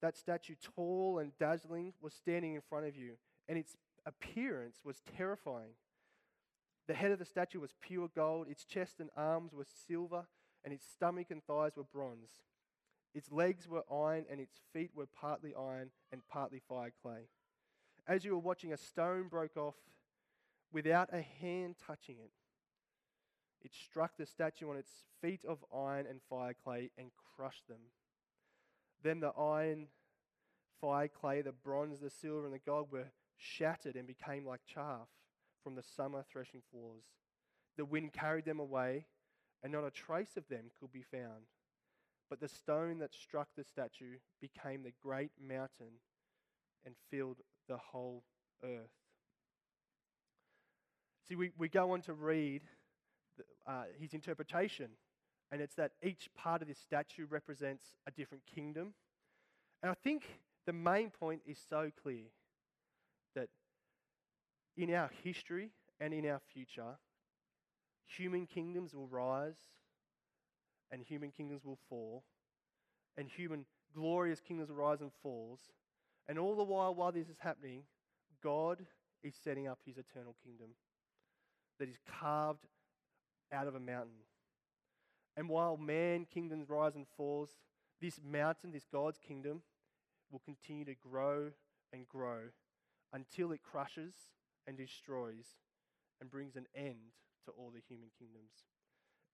That 0.01 0.17
statue, 0.17 0.55
tall 0.75 1.19
and 1.19 1.31
dazzling, 1.39 1.93
was 2.01 2.13
standing 2.13 2.55
in 2.55 2.61
front 2.61 2.85
of 2.85 2.95
you, 2.95 3.13
and 3.47 3.57
its 3.57 3.75
appearance 4.05 4.77
was 4.83 5.01
terrifying. 5.17 5.75
The 6.87 6.93
head 6.93 7.11
of 7.11 7.19
the 7.19 7.25
statue 7.25 7.61
was 7.61 7.73
pure 7.81 8.09
gold, 8.13 8.47
its 8.49 8.65
chest 8.65 8.99
and 8.99 9.09
arms 9.15 9.53
were 9.53 9.65
silver, 9.87 10.25
and 10.63 10.73
its 10.73 10.85
stomach 10.85 11.27
and 11.29 11.43
thighs 11.43 11.77
were 11.77 11.83
bronze. 11.83 12.41
Its 13.13 13.31
legs 13.31 13.67
were 13.67 13.83
iron, 13.91 14.25
and 14.29 14.39
its 14.39 14.59
feet 14.73 14.91
were 14.95 15.05
partly 15.05 15.53
iron 15.55 15.91
and 16.11 16.21
partly 16.27 16.59
fire 16.67 16.91
clay. 17.01 17.27
As 18.07 18.25
you 18.25 18.31
were 18.31 18.39
watching, 18.39 18.73
a 18.73 18.77
stone 18.77 19.27
broke 19.27 19.55
off 19.55 19.75
without 20.71 21.09
a 21.13 21.21
hand 21.21 21.75
touching 21.85 22.17
it. 22.17 22.31
It 23.63 23.71
struck 23.73 24.17
the 24.17 24.25
statue 24.25 24.69
on 24.69 24.77
its 24.77 24.91
feet 25.21 25.45
of 25.45 25.63
iron 25.73 26.05
and 26.09 26.19
fire 26.29 26.53
clay 26.53 26.89
and 26.97 27.11
crushed 27.35 27.67
them. 27.67 27.79
Then 29.03 29.19
the 29.19 29.29
iron, 29.29 29.87
fire 30.81 31.07
clay, 31.07 31.41
the 31.41 31.51
bronze, 31.51 31.99
the 31.99 32.09
silver, 32.09 32.45
and 32.45 32.53
the 32.53 32.59
gold 32.59 32.91
were 32.91 33.11
shattered 33.37 33.95
and 33.95 34.07
became 34.07 34.45
like 34.45 34.61
chaff 34.65 35.07
from 35.63 35.75
the 35.75 35.83
summer 35.83 36.23
threshing 36.29 36.61
floors. 36.71 37.03
The 37.77 37.85
wind 37.85 38.11
carried 38.11 38.45
them 38.45 38.59
away, 38.59 39.05
and 39.63 39.71
not 39.71 39.85
a 39.85 39.91
trace 39.91 40.35
of 40.35 40.47
them 40.49 40.65
could 40.79 40.91
be 40.91 41.03
found. 41.03 41.45
But 42.29 42.39
the 42.39 42.47
stone 42.47 42.99
that 42.99 43.13
struck 43.13 43.49
the 43.55 43.63
statue 43.63 44.17
became 44.41 44.83
the 44.83 44.93
great 45.01 45.31
mountain 45.39 45.99
and 46.85 46.95
filled 47.11 47.37
the 47.67 47.77
whole 47.77 48.23
earth. 48.63 48.89
See, 51.27 51.35
we, 51.35 51.51
we 51.57 51.69
go 51.69 51.91
on 51.91 52.01
to 52.01 52.13
read 52.13 52.63
the, 53.37 53.71
uh, 53.71 53.83
his 53.99 54.13
interpretation, 54.13 54.89
and 55.51 55.61
it's 55.61 55.75
that 55.75 55.91
each 56.01 56.29
part 56.35 56.61
of 56.61 56.67
this 56.67 56.79
statue 56.79 57.25
represents 57.29 57.95
a 58.07 58.11
different 58.11 58.43
kingdom. 58.45 58.93
And 59.81 59.91
I 59.91 59.95
think 59.95 60.23
the 60.65 60.73
main 60.73 61.11
point 61.11 61.41
is 61.45 61.57
so 61.69 61.91
clear 62.01 62.23
that 63.35 63.49
in 64.75 64.93
our 64.93 65.09
history 65.23 65.71
and 65.99 66.13
in 66.13 66.25
our 66.27 66.41
future, 66.53 66.97
human 68.05 68.45
kingdoms 68.45 68.93
will 68.93 69.07
rise 69.07 69.57
and 70.91 71.01
human 71.01 71.31
kingdoms 71.31 71.63
will 71.65 71.79
fall, 71.89 72.23
and 73.17 73.29
human 73.29 73.65
glorious 73.95 74.39
kingdoms 74.39 74.69
will 74.69 74.77
rise 74.77 75.01
and 75.01 75.11
falls. 75.21 75.59
And 76.27 76.39
all 76.39 76.55
the 76.55 76.63
while, 76.63 76.95
while 76.95 77.11
this 77.11 77.27
is 77.29 77.37
happening, 77.39 77.83
God 78.41 78.85
is 79.23 79.33
setting 79.43 79.67
up 79.67 79.79
his 79.85 79.97
eternal 79.97 80.35
kingdom 80.43 80.69
that 81.79 81.89
is 81.89 81.97
carved 82.19 82.65
out 83.51 83.67
of 83.67 83.75
a 83.75 83.79
mountain. 83.79 84.23
And 85.35 85.49
while 85.49 85.77
man 85.77 86.25
kingdoms 86.31 86.69
rise 86.69 86.95
and 86.95 87.07
falls, 87.17 87.49
this 88.01 88.19
mountain, 88.23 88.71
this 88.71 88.85
God's 88.91 89.17
kingdom, 89.17 89.61
will 90.31 90.41
continue 90.43 90.85
to 90.85 90.95
grow 90.95 91.51
and 91.91 92.07
grow 92.07 92.49
until 93.11 93.51
it 93.51 93.61
crushes 93.63 94.13
and 94.67 94.77
destroys 94.77 95.57
and 96.19 96.29
brings 96.29 96.55
an 96.55 96.67
end 96.75 97.13
to 97.45 97.51
all 97.51 97.71
the 97.73 97.81
human 97.87 98.09
kingdoms. 98.17 98.51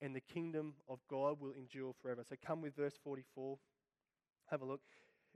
And 0.01 0.15
the 0.15 0.21
kingdom 0.21 0.75
of 0.87 0.99
God 1.09 1.41
will 1.41 1.51
endure 1.51 1.93
forever. 2.01 2.23
So 2.27 2.35
come 2.45 2.61
with 2.61 2.75
verse 2.75 2.97
44. 3.03 3.57
Have 4.49 4.61
a 4.61 4.65
look. 4.65 4.81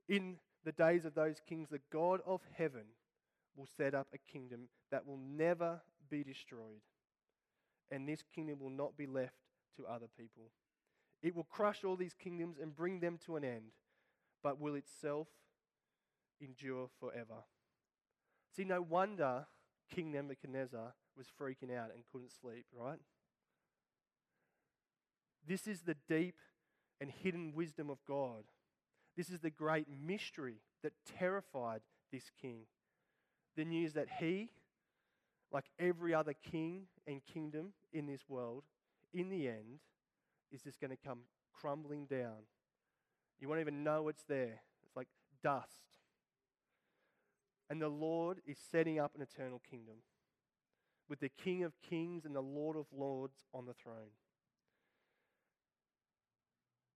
In 0.07 0.37
the 0.63 0.71
days 0.71 1.05
of 1.05 1.15
those 1.15 1.41
kings, 1.47 1.69
the 1.69 1.81
God 1.91 2.21
of 2.25 2.41
heaven 2.57 2.85
will 3.55 3.67
set 3.77 3.93
up 3.93 4.07
a 4.13 4.31
kingdom 4.31 4.69
that 4.91 5.05
will 5.05 5.19
never 5.19 5.81
be 6.09 6.23
destroyed. 6.23 6.81
And 7.91 8.07
this 8.07 8.23
kingdom 8.33 8.59
will 8.59 8.69
not 8.69 8.97
be 8.97 9.05
left 9.05 9.35
to 9.77 9.85
other 9.85 10.07
people. 10.17 10.51
It 11.21 11.35
will 11.35 11.43
crush 11.43 11.83
all 11.83 11.95
these 11.95 12.15
kingdoms 12.15 12.57
and 12.61 12.75
bring 12.75 12.99
them 12.99 13.19
to 13.25 13.35
an 13.35 13.43
end, 13.43 13.71
but 14.41 14.59
will 14.59 14.75
itself 14.75 15.27
endure 16.41 16.89
forever. 16.99 17.43
See, 18.55 18.63
no 18.63 18.81
wonder 18.81 19.45
King 19.93 20.11
Nebuchadnezzar 20.11 20.93
was 21.15 21.27
freaking 21.39 21.75
out 21.75 21.91
and 21.93 22.03
couldn't 22.11 22.31
sleep, 22.31 22.65
right? 22.77 22.99
This 25.47 25.67
is 25.67 25.81
the 25.81 25.95
deep 26.07 26.35
and 27.01 27.11
hidden 27.11 27.53
wisdom 27.53 27.89
of 27.89 27.97
God. 28.07 28.43
This 29.15 29.29
is 29.29 29.39
the 29.39 29.49
great 29.49 29.87
mystery 29.89 30.57
that 30.81 30.93
terrified 31.17 31.81
this 32.11 32.31
king. 32.41 32.61
The 33.55 33.65
news 33.65 33.93
that 33.93 34.07
he, 34.19 34.49
like 35.51 35.65
every 35.77 36.13
other 36.13 36.33
king 36.33 36.83
and 37.05 37.21
kingdom 37.25 37.73
in 37.91 38.07
this 38.07 38.21
world, 38.27 38.63
in 39.13 39.29
the 39.29 39.47
end, 39.47 39.79
is 40.51 40.61
just 40.61 40.79
going 40.79 40.91
to 40.91 40.97
come 40.97 41.19
crumbling 41.53 42.05
down. 42.05 42.47
You 43.39 43.49
won't 43.49 43.61
even 43.61 43.83
know 43.83 44.07
it's 44.07 44.23
there. 44.27 44.61
It's 44.83 44.95
like 44.95 45.07
dust. 45.43 45.67
And 47.69 47.81
the 47.81 47.89
Lord 47.89 48.39
is 48.45 48.57
setting 48.71 48.99
up 48.99 49.15
an 49.15 49.21
eternal 49.21 49.61
kingdom 49.69 49.95
with 51.09 51.19
the 51.19 51.29
King 51.29 51.63
of 51.63 51.73
kings 51.81 52.25
and 52.25 52.35
the 52.35 52.41
Lord 52.41 52.77
of 52.77 52.85
lords 52.95 53.43
on 53.53 53.65
the 53.65 53.73
throne. 53.73 54.11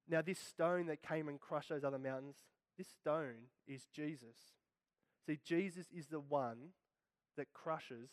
Now, 0.10 0.22
this 0.22 0.40
stone 0.40 0.88
that 0.88 1.02
came 1.02 1.28
and 1.28 1.40
crushed 1.40 1.70
those 1.70 1.84
other 1.84 2.00
mountains, 2.00 2.36
this 2.78 2.88
stone 2.88 3.50
is 3.68 3.88
Jesus. 3.94 4.38
See, 5.26 5.40
Jesus 5.44 5.88
is 5.96 6.08
the 6.08 6.20
one 6.20 6.70
that 7.36 7.54
crushes 7.54 8.10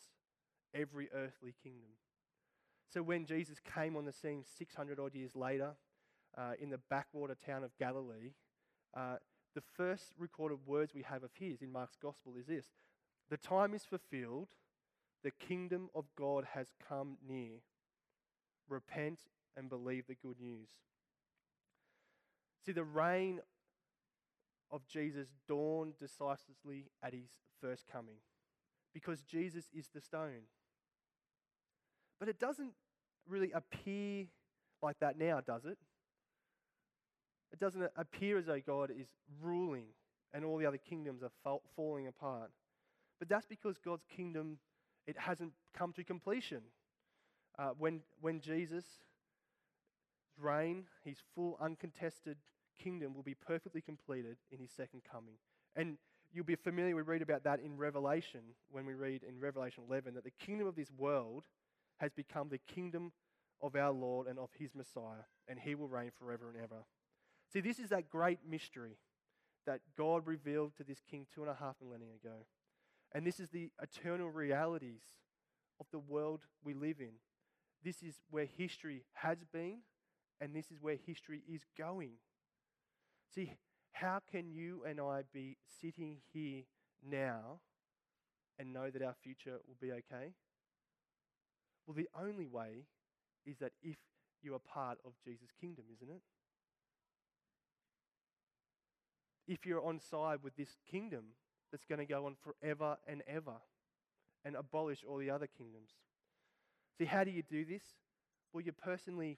every 0.73 1.09
earthly 1.13 1.53
kingdom. 1.63 1.91
So, 2.93 3.01
when 3.01 3.25
Jesus 3.25 3.59
came 3.59 3.95
on 3.95 4.05
the 4.05 4.11
scene 4.11 4.43
600 4.57 4.99
odd 4.99 5.15
years 5.15 5.35
later 5.35 5.71
uh, 6.37 6.53
in 6.59 6.69
the 6.69 6.79
backwater 6.89 7.35
town 7.45 7.63
of 7.63 7.77
Galilee, 7.77 8.33
uh, 8.95 9.17
the 9.53 9.63
first 9.75 10.11
recorded 10.17 10.59
words 10.65 10.93
we 10.93 11.03
have 11.03 11.23
of 11.23 11.31
his 11.33 11.61
in 11.61 11.71
Mark's 11.71 11.95
gospel 12.01 12.33
is 12.37 12.45
this 12.45 12.65
The 13.29 13.37
time 13.37 13.73
is 13.73 13.85
fulfilled, 13.85 14.49
the 15.23 15.31
kingdom 15.31 15.89
of 15.95 16.05
God 16.17 16.45
has 16.53 16.67
come 16.87 17.17
near. 17.27 17.61
Repent 18.67 19.19
and 19.55 19.69
believe 19.69 20.07
the 20.07 20.15
good 20.15 20.41
news. 20.41 20.67
See, 22.65 22.71
the 22.71 22.83
reign 22.83 23.39
of 24.71 24.87
Jesus 24.87 25.27
dawned 25.47 25.97
decisively 25.97 26.85
at 27.03 27.13
his 27.13 27.29
first 27.61 27.85
coming 27.91 28.17
because 28.93 29.21
Jesus 29.21 29.65
is 29.73 29.87
the 29.93 30.01
stone. 30.01 30.47
But 32.19 32.29
it 32.29 32.39
doesn't 32.39 32.71
really 33.27 33.51
appear 33.51 34.25
like 34.81 34.99
that 34.99 35.17
now, 35.17 35.41
does 35.41 35.65
it? 35.65 35.77
It 37.51 37.59
doesn't 37.59 37.89
appear 37.95 38.37
as 38.37 38.47
though 38.47 38.59
God 38.65 38.91
is 38.91 39.07
ruling 39.41 39.85
and 40.33 40.43
all 40.43 40.57
the 40.57 40.65
other 40.65 40.77
kingdoms 40.77 41.23
are 41.23 41.59
falling 41.75 42.07
apart. 42.07 42.51
But 43.19 43.29
that's 43.29 43.45
because 43.45 43.77
God's 43.77 44.05
kingdom 44.15 44.57
it 45.07 45.17
hasn't 45.19 45.53
come 45.77 45.93
to 45.93 46.03
completion. 46.03 46.61
Uh, 47.57 47.69
when, 47.77 48.01
when 48.21 48.41
Jesus' 48.41 48.85
reign, 50.37 50.85
his 51.03 51.17
full 51.33 51.57
uncontested 51.61 52.37
kingdom 52.81 53.13
will 53.13 53.23
be 53.23 53.35
perfectly 53.35 53.81
completed 53.81 54.37
in 54.51 54.59
his 54.59 54.71
second 54.71 55.01
coming. 55.09 55.35
And 55.75 55.97
you'll 56.33 56.45
be 56.45 56.55
familiar, 56.55 56.95
we 56.95 57.01
read 57.01 57.21
about 57.21 57.43
that 57.43 57.59
in 57.59 57.77
Revelation, 57.77 58.41
when 58.69 58.85
we 58.85 58.93
read 58.93 59.23
in 59.23 59.39
Revelation 59.39 59.83
11, 59.87 60.13
that 60.15 60.23
the 60.23 60.31
kingdom 60.31 60.67
of 60.67 60.75
this 60.75 60.91
world 60.97 61.45
has 61.97 62.11
become 62.11 62.49
the 62.49 62.57
kingdom 62.57 63.11
of 63.61 63.75
our 63.75 63.91
Lord 63.91 64.27
and 64.27 64.37
of 64.37 64.49
his 64.57 64.75
Messiah, 64.75 65.23
and 65.47 65.59
he 65.59 65.75
will 65.75 65.87
reign 65.87 66.11
forever 66.17 66.49
and 66.49 66.61
ever. 66.61 66.83
See, 67.51 67.61
this 67.61 67.79
is 67.79 67.89
that 67.89 68.09
great 68.09 68.39
mystery 68.47 68.97
that 69.65 69.79
God 69.97 70.27
revealed 70.27 70.75
to 70.77 70.83
this 70.83 71.01
king 71.09 71.25
two 71.33 71.41
and 71.41 71.49
a 71.49 71.55
half 71.55 71.75
millennia 71.81 72.13
ago. 72.23 72.45
And 73.13 73.25
this 73.25 73.39
is 73.39 73.49
the 73.49 73.71
eternal 73.81 74.29
realities 74.29 75.01
of 75.79 75.87
the 75.91 75.99
world 75.99 76.41
we 76.63 76.73
live 76.73 76.99
in. 76.99 77.13
This 77.83 78.03
is 78.03 78.15
where 78.29 78.45
history 78.45 79.03
has 79.13 79.37
been, 79.53 79.79
and 80.41 80.55
this 80.55 80.71
is 80.71 80.81
where 80.81 80.95
history 80.95 81.41
is 81.47 81.61
going. 81.77 82.11
See, 83.35 83.51
how 83.91 84.21
can 84.31 84.49
you 84.49 84.83
and 84.87 84.99
I 85.01 85.23
be 85.33 85.57
sitting 85.81 86.17
here 86.31 86.63
now 87.05 87.59
and 88.57 88.71
know 88.71 88.89
that 88.89 89.01
our 89.01 89.15
future 89.21 89.57
will 89.67 89.75
be 89.81 89.91
okay? 89.91 90.33
Well, 91.85 91.95
the 91.95 92.07
only 92.17 92.47
way 92.47 92.85
is 93.45 93.57
that 93.57 93.73
if 93.83 93.97
you 94.41 94.55
are 94.55 94.59
part 94.59 94.99
of 95.05 95.11
Jesus' 95.23 95.49
kingdom, 95.59 95.85
isn't 95.93 96.09
it? 96.09 96.21
If 99.47 99.65
you're 99.65 99.85
on 99.85 99.99
side 99.99 100.39
with 100.41 100.55
this 100.55 100.77
kingdom 100.89 101.25
that's 101.71 101.85
going 101.85 101.99
to 101.99 102.05
go 102.05 102.25
on 102.25 102.35
forever 102.41 102.97
and 103.05 103.21
ever 103.27 103.57
and 104.45 104.55
abolish 104.55 105.03
all 105.07 105.17
the 105.17 105.29
other 105.29 105.47
kingdoms. 105.47 105.89
See, 106.97 107.05
how 107.05 107.23
do 107.23 107.31
you 107.31 107.43
do 107.43 107.65
this? 107.65 107.83
Well, 108.53 108.63
you 108.63 108.71
personally 108.71 109.37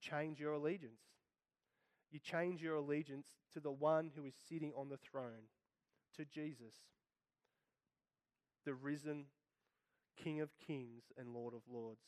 change 0.00 0.40
your 0.40 0.54
allegiance. 0.54 1.00
You 2.12 2.20
change 2.20 2.62
your 2.62 2.76
allegiance 2.76 3.28
to 3.54 3.60
the 3.60 3.70
one 3.70 4.10
who 4.14 4.24
is 4.24 4.34
sitting 4.48 4.72
on 4.76 4.90
the 4.90 4.98
throne, 4.98 5.48
to 6.16 6.26
Jesus, 6.26 6.74
the 8.66 8.74
risen 8.74 9.24
King 10.22 10.40
of 10.40 10.50
kings 10.58 11.04
and 11.18 11.34
Lord 11.34 11.54
of 11.54 11.62
lords. 11.72 12.04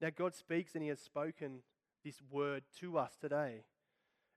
Now, 0.00 0.08
God 0.16 0.34
speaks 0.34 0.74
and 0.74 0.82
He 0.82 0.88
has 0.88 0.98
spoken 0.98 1.60
this 2.02 2.22
word 2.30 2.62
to 2.80 2.96
us 2.96 3.16
today. 3.20 3.64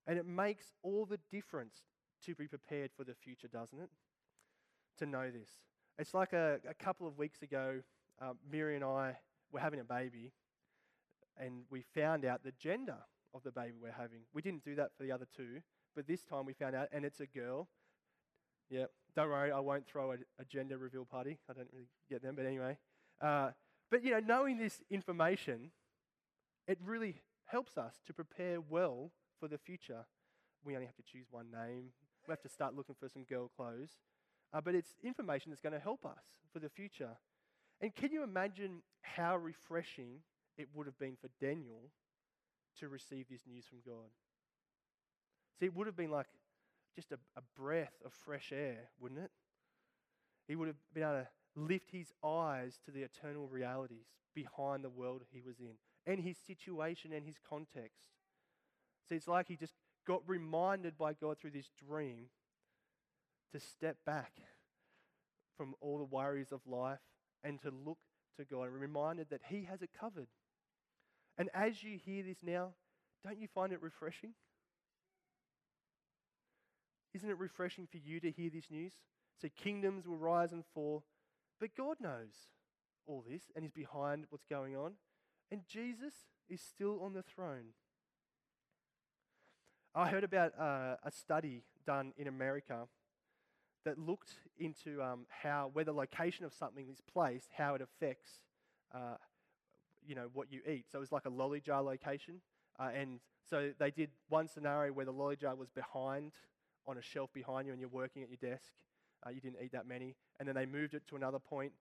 And 0.06 0.20
it 0.20 0.26
makes 0.26 0.74
all 0.84 1.06
the 1.06 1.20
difference 1.32 1.84
to 2.26 2.36
be 2.36 2.48
prepared 2.48 2.92
for 2.96 3.06
the 3.06 3.14
future, 3.14 3.48
doesn't 3.48 3.80
it? 3.80 3.90
To 5.00 5.06
know 5.06 5.32
this. 5.32 5.50
It's 5.98 6.14
like 6.14 6.34
a, 6.34 6.60
a 6.70 6.74
couple 6.74 7.08
of 7.08 7.18
weeks 7.18 7.42
ago, 7.42 7.80
uh, 8.22 8.34
Miri 8.52 8.76
and 8.76 8.84
I 8.84 9.18
were 9.52 9.62
having 9.62 9.80
a 9.80 9.86
baby, 9.86 10.34
and 11.38 11.64
we 11.70 11.86
found 11.96 12.26
out 12.26 12.44
the 12.44 12.52
gender 12.52 12.98
of 13.34 13.44
the 13.44 13.52
baby 13.52 13.74
we're 13.82 13.92
having. 13.92 14.22
We 14.34 14.42
didn't 14.42 14.64
do 14.64 14.76
that 14.76 14.92
for 14.98 15.04
the 15.04 15.12
other 15.12 15.28
two, 15.36 15.62
but 15.96 16.08
this 16.08 16.22
time 16.24 16.46
we 16.46 16.54
found 16.54 16.76
out, 16.76 16.88
and 16.92 17.06
it's 17.06 17.20
a 17.20 17.26
girl. 17.26 17.68
Yeah, 18.70 18.86
don't 19.16 19.30
worry, 19.30 19.52
I 19.52 19.60
won't 19.60 19.88
throw 19.88 20.12
a, 20.12 20.16
a 20.40 20.46
gender 20.46 20.78
reveal 20.78 21.06
party. 21.06 21.40
I 21.50 21.54
don't 21.54 21.68
really 21.72 21.90
get 22.10 22.22
them, 22.22 22.36
but 22.36 22.46
anyway. 22.46 22.78
Uh, 23.22 23.52
but 23.92 24.04
you 24.04 24.12
know, 24.12 24.20
knowing 24.20 24.58
this 24.58 24.82
information, 24.90 25.72
it 26.68 26.78
really 26.84 27.22
helps 27.46 27.78
us 27.78 27.96
to 28.08 28.14
prepare 28.14 28.60
well 28.62 29.12
for 29.40 29.48
the 29.48 29.58
future. 29.58 30.06
We 30.64 30.76
only 30.76 30.86
have 30.86 30.96
to 30.96 31.04
choose 31.04 31.28
one 31.30 31.52
name. 31.52 31.90
We 32.28 32.32
have 32.32 32.42
to 32.42 32.50
start 32.50 32.76
looking 32.76 32.96
for 33.00 33.10
some 33.10 33.24
girl 33.24 33.52
clothes. 33.56 33.92
Uh, 34.54 34.62
but 34.62 34.76
it's 34.76 34.96
information 35.04 35.52
that's 35.52 35.62
going 35.62 35.74
to 35.74 35.80
help 35.80 36.06
us 36.06 36.24
for 36.52 36.60
the 36.60 36.70
future. 36.70 37.18
And 37.82 37.94
can 37.94 38.12
you 38.12 38.24
imagine 38.24 38.82
how 39.02 39.36
refreshing 39.36 40.20
it 40.58 40.68
would 40.74 40.86
have 40.86 40.98
been 40.98 41.18
for 41.20 41.30
Daniel 41.42 41.90
to 42.80 42.90
receive 42.90 43.28
this 43.30 43.42
news 43.48 43.66
from 43.66 43.80
God? 43.86 44.10
See, 45.60 45.66
it 45.66 45.76
would 45.76 45.88
have 45.88 45.96
been 45.96 46.12
like 46.12 46.28
just 46.96 47.12
a, 47.12 47.20
a 47.36 47.42
breath 47.56 47.94
of 48.06 48.14
fresh 48.14 48.52
air, 48.52 48.90
wouldn't 49.00 49.22
it? 49.22 49.32
He 50.48 50.56
would 50.56 50.68
have 50.68 50.78
been 50.94 51.04
able 51.04 51.14
to 51.14 51.28
lift 51.56 51.92
his 51.92 52.12
eyes 52.24 52.80
to 52.86 52.92
the 52.92 53.04
eternal 53.04 53.48
realities 53.48 54.08
behind 54.36 54.84
the 54.84 54.90
world 54.90 55.22
he 55.32 55.42
was 55.42 55.60
in 55.60 55.76
and 56.06 56.20
his 56.20 56.38
situation 56.38 57.14
and 57.14 57.26
his 57.26 57.38
context. 57.48 58.02
See, 59.08 59.16
it's 59.16 59.28
like 59.28 59.48
he 59.48 59.56
just 59.56 59.76
got 60.06 60.22
reminded 60.28 60.98
by 60.98 61.14
God 61.14 61.38
through 61.40 61.52
this 61.52 61.70
dream 61.88 62.26
to 63.54 63.60
step 63.60 63.98
back 64.06 64.34
from 65.56 65.76
all 65.80 65.98
the 65.98 66.04
worries 66.04 66.52
of 66.52 66.62
life 66.66 67.00
and 67.44 67.62
to 67.62 67.72
look 67.86 68.00
to 68.38 68.46
God 68.46 68.64
and 68.64 68.82
reminded 68.82 69.30
that 69.30 69.42
He 69.50 69.64
has 69.70 69.82
it 69.82 69.92
covered. 69.98 70.28
And 71.38 71.50
as 71.54 71.84
you 71.84 71.98
hear 72.04 72.24
this 72.24 72.38
now, 72.44 72.70
don't 73.24 73.40
you 73.40 73.48
find 73.48 73.74
it 73.74 73.82
refreshing? 73.82 74.34
Isn't 77.14 77.30
it 77.30 77.38
refreshing 77.38 77.88
for 77.88 77.98
you 77.98 78.20
to 78.20 78.32
hear 78.32 78.50
this 78.50 78.70
news? 78.70 78.94
So 79.42 79.48
kingdoms 79.56 80.08
will 80.08 80.18
rise 80.18 80.52
and 80.52 80.64
fall, 80.74 81.04
but 81.60 81.76
God 81.76 81.98
knows 82.00 82.50
all 83.06 83.24
this 83.28 83.44
and 83.56 83.66
is 83.66 83.72
behind 83.72 84.26
what's 84.30 84.46
going 84.46 84.76
on. 84.76 84.94
And 85.52 85.62
Jesus 85.68 86.14
is 86.50 86.62
still 86.62 87.02
on 87.02 87.14
the 87.14 87.24
throne. 87.24 87.74
I 89.96 90.10
heard 90.10 90.24
about 90.24 90.54
uh, 90.60 90.96
a 91.04 91.12
study 91.12 91.64
done 91.86 92.14
in 92.18 92.28
America 92.28 92.88
that 93.86 94.00
looked 94.00 94.34
into 94.58 95.02
um, 95.04 95.26
how, 95.44 95.70
where 95.74 95.86
the 95.86 95.94
location 95.94 96.46
of 96.46 96.54
something 96.54 96.88
is 96.90 97.00
placed, 97.12 97.50
how 97.58 97.76
it 97.76 97.82
affects, 97.82 98.42
uh, 98.94 99.18
you 100.08 100.16
know, 100.16 100.30
what 100.34 100.52
you 100.52 100.62
eat. 100.68 100.86
So 100.92 100.98
it 100.98 101.02
was 101.02 101.12
like 101.12 101.26
a 101.26 101.30
lolly 101.30 101.62
jar 101.62 101.82
location. 101.82 102.42
Uh, 102.80 102.90
and 102.96 103.20
so 103.50 103.72
they 103.80 103.92
did 103.92 104.10
one 104.30 104.48
scenario 104.48 104.92
where 104.94 105.06
the 105.06 105.12
lolly 105.12 105.36
jar 105.36 105.56
was 105.56 105.70
behind, 105.70 106.34
on 106.88 106.98
a 106.98 107.02
shelf 107.02 107.32
behind 107.34 107.68
you, 107.68 107.74
and 107.74 107.80
you're 107.80 107.90
working 107.90 108.24
at 108.24 108.30
your 108.30 108.52
desk. 108.52 108.74
Uh, 109.26 109.30
you 109.30 109.40
didn't 109.40 109.58
eat 109.64 109.72
that 109.72 109.88
many. 109.88 110.16
And 110.40 110.48
then 110.48 110.56
they 110.56 110.66
moved 110.66 110.94
it 110.94 111.04
to 111.08 111.16
another 111.16 111.40
point 111.40 111.72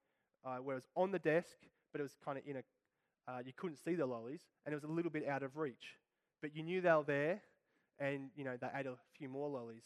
uh, 0.44 0.56
where 0.56 0.76
it 0.76 0.80
was 0.80 0.88
on 0.96 1.10
the 1.10 1.18
desk, 1.18 1.56
but 1.90 2.00
it 2.00 2.02
was 2.02 2.16
kind 2.24 2.38
of 2.38 2.44
in 2.46 2.56
a, 2.56 2.62
uh, 3.30 3.38
you 3.44 3.52
couldn't 3.56 3.78
see 3.78 3.94
the 3.94 4.06
lollies, 4.06 4.40
and 4.64 4.72
it 4.72 4.76
was 4.76 4.84
a 4.84 4.92
little 4.92 5.10
bit 5.10 5.26
out 5.26 5.42
of 5.42 5.56
reach. 5.56 5.98
But 6.40 6.54
you 6.54 6.62
knew 6.62 6.80
they 6.80 6.92
were 6.92 7.04
there, 7.04 7.40
and, 7.98 8.30
you 8.36 8.44
know, 8.44 8.56
they 8.60 8.68
ate 8.74 8.86
a 8.86 8.94
few 9.16 9.28
more 9.28 9.48
lollies. 9.48 9.84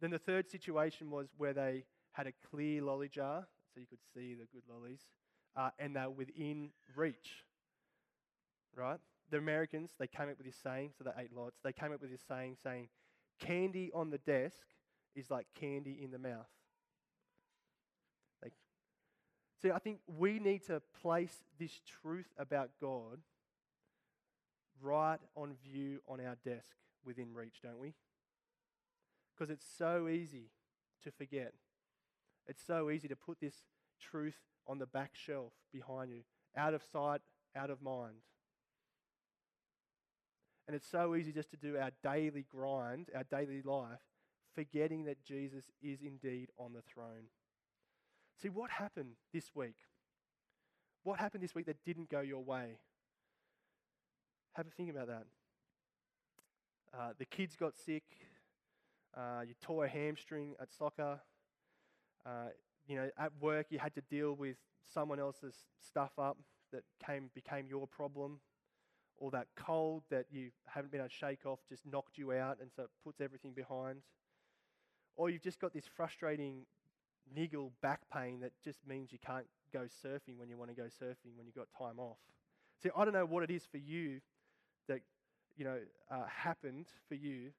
Then 0.00 0.10
the 0.10 0.18
third 0.18 0.50
situation 0.50 1.10
was 1.10 1.28
where 1.36 1.52
they 1.52 1.84
had 2.12 2.26
a 2.26 2.32
clear 2.50 2.82
lolly 2.82 3.08
jar, 3.08 3.46
so 3.72 3.80
you 3.80 3.86
could 3.86 3.98
see 4.14 4.34
the 4.34 4.46
good 4.52 4.62
lollies, 4.68 5.00
uh, 5.56 5.70
and 5.78 5.96
they 5.96 6.00
were 6.00 6.10
within 6.10 6.70
reach. 6.94 7.44
Right? 8.76 8.98
The 9.30 9.38
Americans, 9.38 9.92
they 9.98 10.06
came 10.06 10.28
up 10.28 10.36
with 10.36 10.46
this 10.46 10.58
saying, 10.62 10.90
so 10.96 11.04
they 11.04 11.22
ate 11.22 11.34
lots. 11.34 11.56
They 11.62 11.72
came 11.72 11.92
up 11.92 12.00
with 12.00 12.10
this 12.10 12.22
saying 12.26 12.56
saying, 12.62 12.88
candy 13.40 13.90
on 13.94 14.10
the 14.10 14.18
desk 14.18 14.66
is 15.14 15.30
like 15.30 15.46
candy 15.58 15.98
in 16.02 16.10
the 16.10 16.18
mouth. 16.18 16.48
Like, 18.42 18.52
see, 19.62 19.70
I 19.70 19.78
think 19.78 20.00
we 20.06 20.38
need 20.38 20.66
to 20.66 20.82
place 21.00 21.42
this 21.58 21.80
truth 22.02 22.28
about 22.38 22.70
God 22.80 23.18
right 24.80 25.18
on 25.36 25.54
view 25.62 26.00
on 26.08 26.20
our 26.20 26.36
desk 26.44 26.76
within 27.04 27.32
reach, 27.32 27.60
don't 27.62 27.80
we? 27.80 27.94
Because 29.34 29.50
it's 29.50 29.66
so 29.78 30.08
easy 30.08 30.50
to 31.02 31.10
forget. 31.10 31.52
It's 32.46 32.64
so 32.64 32.90
easy 32.90 33.08
to 33.08 33.16
put 33.16 33.40
this 33.40 33.54
truth 34.00 34.36
on 34.66 34.78
the 34.78 34.86
back 34.86 35.12
shelf 35.14 35.52
behind 35.72 36.10
you, 36.10 36.22
out 36.56 36.74
of 36.74 36.82
sight, 36.82 37.20
out 37.56 37.70
of 37.70 37.82
mind. 37.82 38.14
And 40.66 40.74
it's 40.74 40.88
so 40.88 41.14
easy 41.14 41.32
just 41.32 41.50
to 41.50 41.56
do 41.56 41.76
our 41.76 41.90
daily 42.02 42.46
grind, 42.50 43.10
our 43.14 43.24
daily 43.24 43.62
life, 43.62 44.00
forgetting 44.54 45.04
that 45.04 45.22
Jesus 45.24 45.64
is 45.82 46.00
indeed 46.00 46.48
on 46.58 46.72
the 46.72 46.82
throne. 46.82 47.28
See, 48.40 48.48
what 48.48 48.70
happened 48.70 49.16
this 49.32 49.50
week? 49.54 49.76
What 51.02 51.20
happened 51.20 51.42
this 51.42 51.54
week 51.54 51.66
that 51.66 51.84
didn't 51.84 52.08
go 52.08 52.20
your 52.20 52.42
way? 52.42 52.78
Have 54.54 54.66
a 54.66 54.70
think 54.70 54.90
about 54.90 55.08
that. 55.08 55.26
Uh, 56.98 57.12
the 57.18 57.24
kids 57.24 57.56
got 57.56 57.76
sick. 57.76 58.04
Uh, 59.16 59.42
you 59.46 59.54
tore 59.60 59.84
a 59.84 59.88
hamstring 59.88 60.54
at 60.60 60.72
soccer. 60.72 61.20
Uh, 62.24 62.48
you 62.86 62.96
know, 62.96 63.10
at 63.18 63.32
work 63.40 63.66
you 63.70 63.78
had 63.78 63.94
to 63.94 64.00
deal 64.02 64.32
with 64.34 64.56
someone 64.92 65.18
else's 65.18 65.54
stuff 65.86 66.12
up 66.18 66.38
that 66.72 66.84
came 67.04 67.30
became 67.34 67.66
your 67.68 67.86
problem, 67.86 68.40
or 69.18 69.30
that 69.30 69.46
cold 69.56 70.02
that 70.10 70.26
you 70.30 70.50
haven't 70.66 70.90
been 70.90 71.00
able 71.00 71.08
to 71.08 71.14
shake 71.14 71.46
off 71.46 71.60
just 71.68 71.86
knocked 71.86 72.18
you 72.18 72.32
out, 72.32 72.58
and 72.60 72.70
so 72.74 72.84
it 72.84 72.90
puts 73.04 73.20
everything 73.20 73.52
behind. 73.52 74.00
Or 75.16 75.30
you've 75.30 75.42
just 75.42 75.60
got 75.60 75.72
this 75.72 75.86
frustrating 75.86 76.66
niggle 77.34 77.72
back 77.80 78.00
pain 78.12 78.40
that 78.40 78.52
just 78.62 78.86
means 78.86 79.12
you 79.12 79.18
can't 79.24 79.46
go 79.72 79.86
surfing 80.04 80.36
when 80.36 80.48
you 80.48 80.58
want 80.58 80.70
to 80.70 80.76
go 80.76 80.84
surfing 80.84 81.36
when 81.36 81.46
you've 81.46 81.54
got 81.54 81.68
time 81.76 81.98
off. 81.98 82.18
See, 82.82 82.90
I 82.96 83.04
don't 83.04 83.14
know 83.14 83.24
what 83.24 83.42
it 83.42 83.50
is 83.50 83.64
for 83.64 83.78
you 83.78 84.20
that 84.88 85.00
you 85.56 85.64
know 85.64 85.78
uh, 86.10 86.26
happened 86.26 86.86
for 87.08 87.14
you 87.14 87.50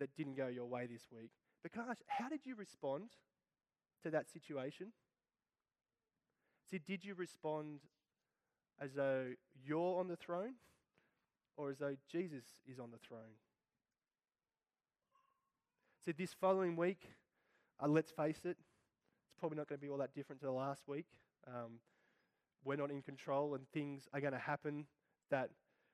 that 0.00 0.14
didn't 0.16 0.36
go 0.36 0.48
your 0.48 0.66
way 0.66 0.86
this 0.86 1.06
week. 1.12 1.30
But 1.62 1.72
can 1.72 1.82
I 1.86 1.92
ask, 1.92 2.02
how 2.08 2.28
did 2.28 2.40
you 2.44 2.54
respond 2.56 3.10
to 4.02 4.10
that 4.10 4.28
situation? 4.28 4.88
See, 6.70 6.80
did 6.86 7.04
you 7.04 7.14
respond 7.14 7.80
as 8.80 8.92
though 8.94 9.28
you're 9.64 9.98
on 10.00 10.08
the 10.08 10.16
throne 10.16 10.54
or 11.56 11.70
as 11.70 11.78
though 11.78 11.96
Jesus 12.10 12.44
is 12.66 12.78
on 12.78 12.90
the 12.90 12.98
throne? 12.98 13.38
See, 16.04 16.12
this 16.12 16.34
following 16.34 16.76
week, 16.76 17.08
uh, 17.82 17.88
let's 17.88 18.10
face 18.10 18.40
it, 18.44 18.56
it's 18.58 19.38
probably 19.38 19.56
not 19.56 19.68
going 19.68 19.78
to 19.78 19.86
be 19.86 19.90
all 19.90 19.98
that 19.98 20.14
different 20.14 20.40
to 20.40 20.46
the 20.46 20.52
last 20.52 20.82
week. 20.86 21.06
Um, 21.46 21.80
we're 22.64 22.76
not 22.76 22.90
in 22.90 23.02
control, 23.02 23.54
and 23.54 23.66
things 23.72 24.08
are 24.12 24.20
going 24.20 24.32
to 24.32 24.38
happen 24.38 24.86
that 25.30 25.50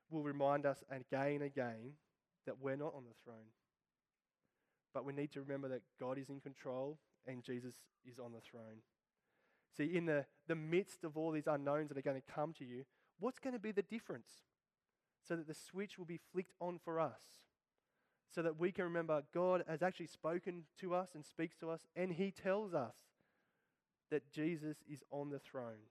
will 0.09 0.23
remind 0.23 0.65
us 0.65 0.83
again 0.89 1.35
and 1.35 1.43
again 1.43 1.93
that 2.45 2.55
we're 2.59 2.75
not 2.75 2.93
on 2.95 3.03
the 3.03 3.15
throne. 3.23 3.51
But 4.93 5.05
we 5.05 5.13
need 5.13 5.31
to 5.31 5.41
remember 5.41 5.69
that 5.69 5.81
God 5.99 6.17
is 6.17 6.29
in 6.29 6.41
control 6.41 6.97
and 7.25 7.43
Jesus 7.43 7.75
is 8.05 8.19
on 8.19 8.33
the 8.33 8.41
throne. 8.41 8.81
See, 9.77 9.95
in 9.95 10.05
the, 10.05 10.25
the 10.47 10.55
midst 10.55 11.03
of 11.03 11.15
all 11.15 11.31
these 11.31 11.47
unknowns 11.47 11.89
that 11.89 11.97
are 11.97 12.01
going 12.01 12.21
to 12.21 12.33
come 12.33 12.53
to 12.53 12.65
you, 12.65 12.83
what's 13.19 13.39
going 13.39 13.53
to 13.53 13.59
be 13.59 13.71
the 13.71 13.83
difference? 13.83 14.29
So 15.27 15.35
that 15.35 15.47
the 15.47 15.53
switch 15.53 15.97
will 15.97 16.05
be 16.05 16.19
flicked 16.31 16.53
on 16.59 16.79
for 16.83 16.99
us. 16.99 17.21
So 18.33 18.41
that 18.41 18.59
we 18.59 18.71
can 18.71 18.85
remember 18.85 19.23
God 19.33 19.63
has 19.67 19.81
actually 19.81 20.07
spoken 20.07 20.63
to 20.79 20.95
us 20.95 21.09
and 21.13 21.25
speaks 21.25 21.57
to 21.57 21.69
us, 21.69 21.81
and 21.95 22.13
He 22.13 22.31
tells 22.31 22.73
us 22.73 22.95
that 24.09 24.31
Jesus 24.31 24.77
is 24.89 25.03
on 25.11 25.29
the 25.29 25.39
throne. 25.39 25.87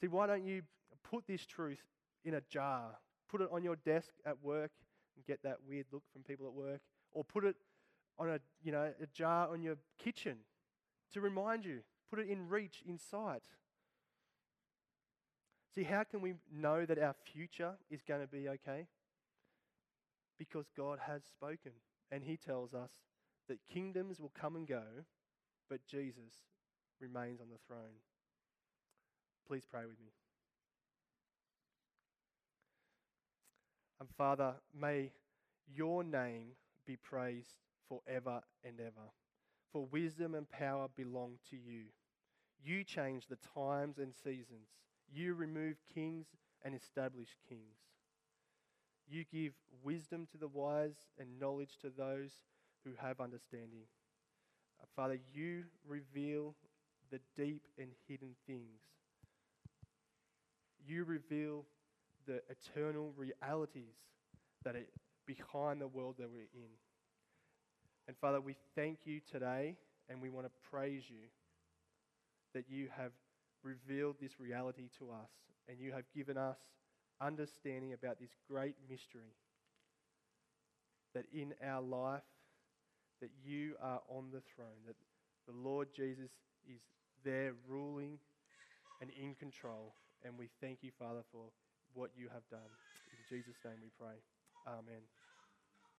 See, 0.00 0.08
why 0.08 0.26
don't 0.26 0.44
you 0.44 0.62
put 1.02 1.26
this 1.26 1.46
truth 1.46 1.82
in 2.24 2.34
a 2.34 2.40
jar? 2.50 2.98
Put 3.28 3.40
it 3.40 3.48
on 3.50 3.62
your 3.62 3.76
desk 3.76 4.12
at 4.24 4.42
work 4.42 4.70
and 5.16 5.24
get 5.24 5.42
that 5.42 5.58
weird 5.66 5.86
look 5.92 6.02
from 6.12 6.22
people 6.22 6.46
at 6.46 6.52
work, 6.52 6.80
or 7.12 7.24
put 7.24 7.44
it 7.44 7.56
on 8.18 8.28
a, 8.28 8.38
you 8.62 8.72
know, 8.72 8.92
a 9.02 9.06
jar 9.14 9.48
on 9.48 9.62
your 9.62 9.76
kitchen 10.02 10.38
to 11.12 11.20
remind 11.20 11.64
you. 11.64 11.80
Put 12.10 12.18
it 12.20 12.28
in 12.28 12.48
reach, 12.48 12.82
in 12.86 12.98
sight. 12.98 13.42
See, 15.76 15.84
how 15.84 16.04
can 16.04 16.22
we 16.22 16.36
know 16.50 16.86
that 16.86 16.98
our 16.98 17.14
future 17.34 17.72
is 17.90 18.00
going 18.02 18.22
to 18.22 18.26
be 18.26 18.48
okay? 18.48 18.86
Because 20.38 20.64
God 20.74 20.98
has 21.06 21.20
spoken, 21.22 21.72
and 22.10 22.24
He 22.24 22.38
tells 22.38 22.72
us 22.72 22.88
that 23.48 23.58
kingdoms 23.70 24.18
will 24.18 24.32
come 24.40 24.56
and 24.56 24.66
go, 24.66 24.82
but 25.68 25.86
Jesus 25.86 26.32
remains 26.98 27.42
on 27.42 27.48
the 27.50 27.58
throne. 27.66 28.00
Please 29.46 29.64
pray 29.70 29.82
with 29.82 30.00
me. 30.00 30.12
And 34.00 34.08
Father, 34.16 34.54
may 34.78 35.12
your 35.74 36.02
name 36.02 36.52
be 36.86 36.96
praised 36.96 37.56
forever 37.86 38.40
and 38.64 38.80
ever. 38.80 39.10
For 39.72 39.84
wisdom 39.86 40.34
and 40.34 40.48
power 40.48 40.88
belong 40.96 41.38
to 41.50 41.56
you. 41.56 41.84
You 42.64 42.82
change 42.82 43.26
the 43.26 43.38
times 43.54 43.98
and 43.98 44.14
seasons. 44.14 44.68
You 45.12 45.34
remove 45.34 45.76
kings 45.94 46.26
and 46.64 46.74
establish 46.74 47.28
kings. 47.48 47.78
You 49.08 49.24
give 49.32 49.52
wisdom 49.82 50.26
to 50.32 50.38
the 50.38 50.48
wise 50.48 50.96
and 51.18 51.38
knowledge 51.38 51.78
to 51.82 51.90
those 51.96 52.32
who 52.84 52.90
have 53.00 53.20
understanding. 53.20 53.84
Uh, 54.80 54.86
Father, 54.96 55.18
you 55.32 55.64
reveal 55.86 56.54
the 57.10 57.20
deep 57.36 57.62
and 57.78 57.88
hidden 58.08 58.34
things. 58.46 58.80
You 60.86 61.04
reveal 61.04 61.64
the 62.26 62.42
eternal 62.50 63.12
realities 63.16 63.94
that 64.64 64.74
are 64.76 64.86
behind 65.26 65.80
the 65.80 65.88
world 65.88 66.16
that 66.18 66.28
we're 66.30 66.50
in. 66.54 66.70
And 68.08 68.16
Father, 68.16 68.40
we 68.40 68.56
thank 68.74 68.98
you 69.04 69.20
today 69.30 69.76
and 70.08 70.20
we 70.20 70.30
want 70.30 70.46
to 70.46 70.52
praise 70.70 71.02
you 71.08 71.28
that 72.54 72.64
you 72.68 72.88
have 72.96 73.12
revealed 73.66 74.16
this 74.20 74.38
reality 74.38 74.88
to 74.98 75.10
us 75.10 75.30
and 75.68 75.80
you 75.80 75.92
have 75.92 76.04
given 76.14 76.36
us 76.36 76.56
understanding 77.20 77.92
about 77.92 78.20
this 78.20 78.30
great 78.48 78.76
mystery 78.88 79.34
that 81.14 81.24
in 81.32 81.52
our 81.66 81.82
life 81.82 82.22
that 83.20 83.30
you 83.44 83.74
are 83.82 84.00
on 84.08 84.26
the 84.32 84.42
throne 84.54 84.80
that 84.86 84.96
the 85.46 85.54
Lord 85.68 85.88
Jesus 85.94 86.30
is 86.68 86.80
there 87.24 87.54
ruling 87.68 88.18
and 89.00 89.10
in 89.10 89.34
control 89.34 89.94
and 90.24 90.38
we 90.38 90.48
thank 90.60 90.78
you 90.82 90.90
father 90.98 91.22
for 91.32 91.46
what 91.94 92.10
you 92.16 92.28
have 92.32 92.46
done. 92.50 92.70
In 93.12 93.36
Jesus 93.36 93.56
name 93.64 93.76
we 93.82 93.90
pray. 93.98 94.16
Amen 94.66 95.15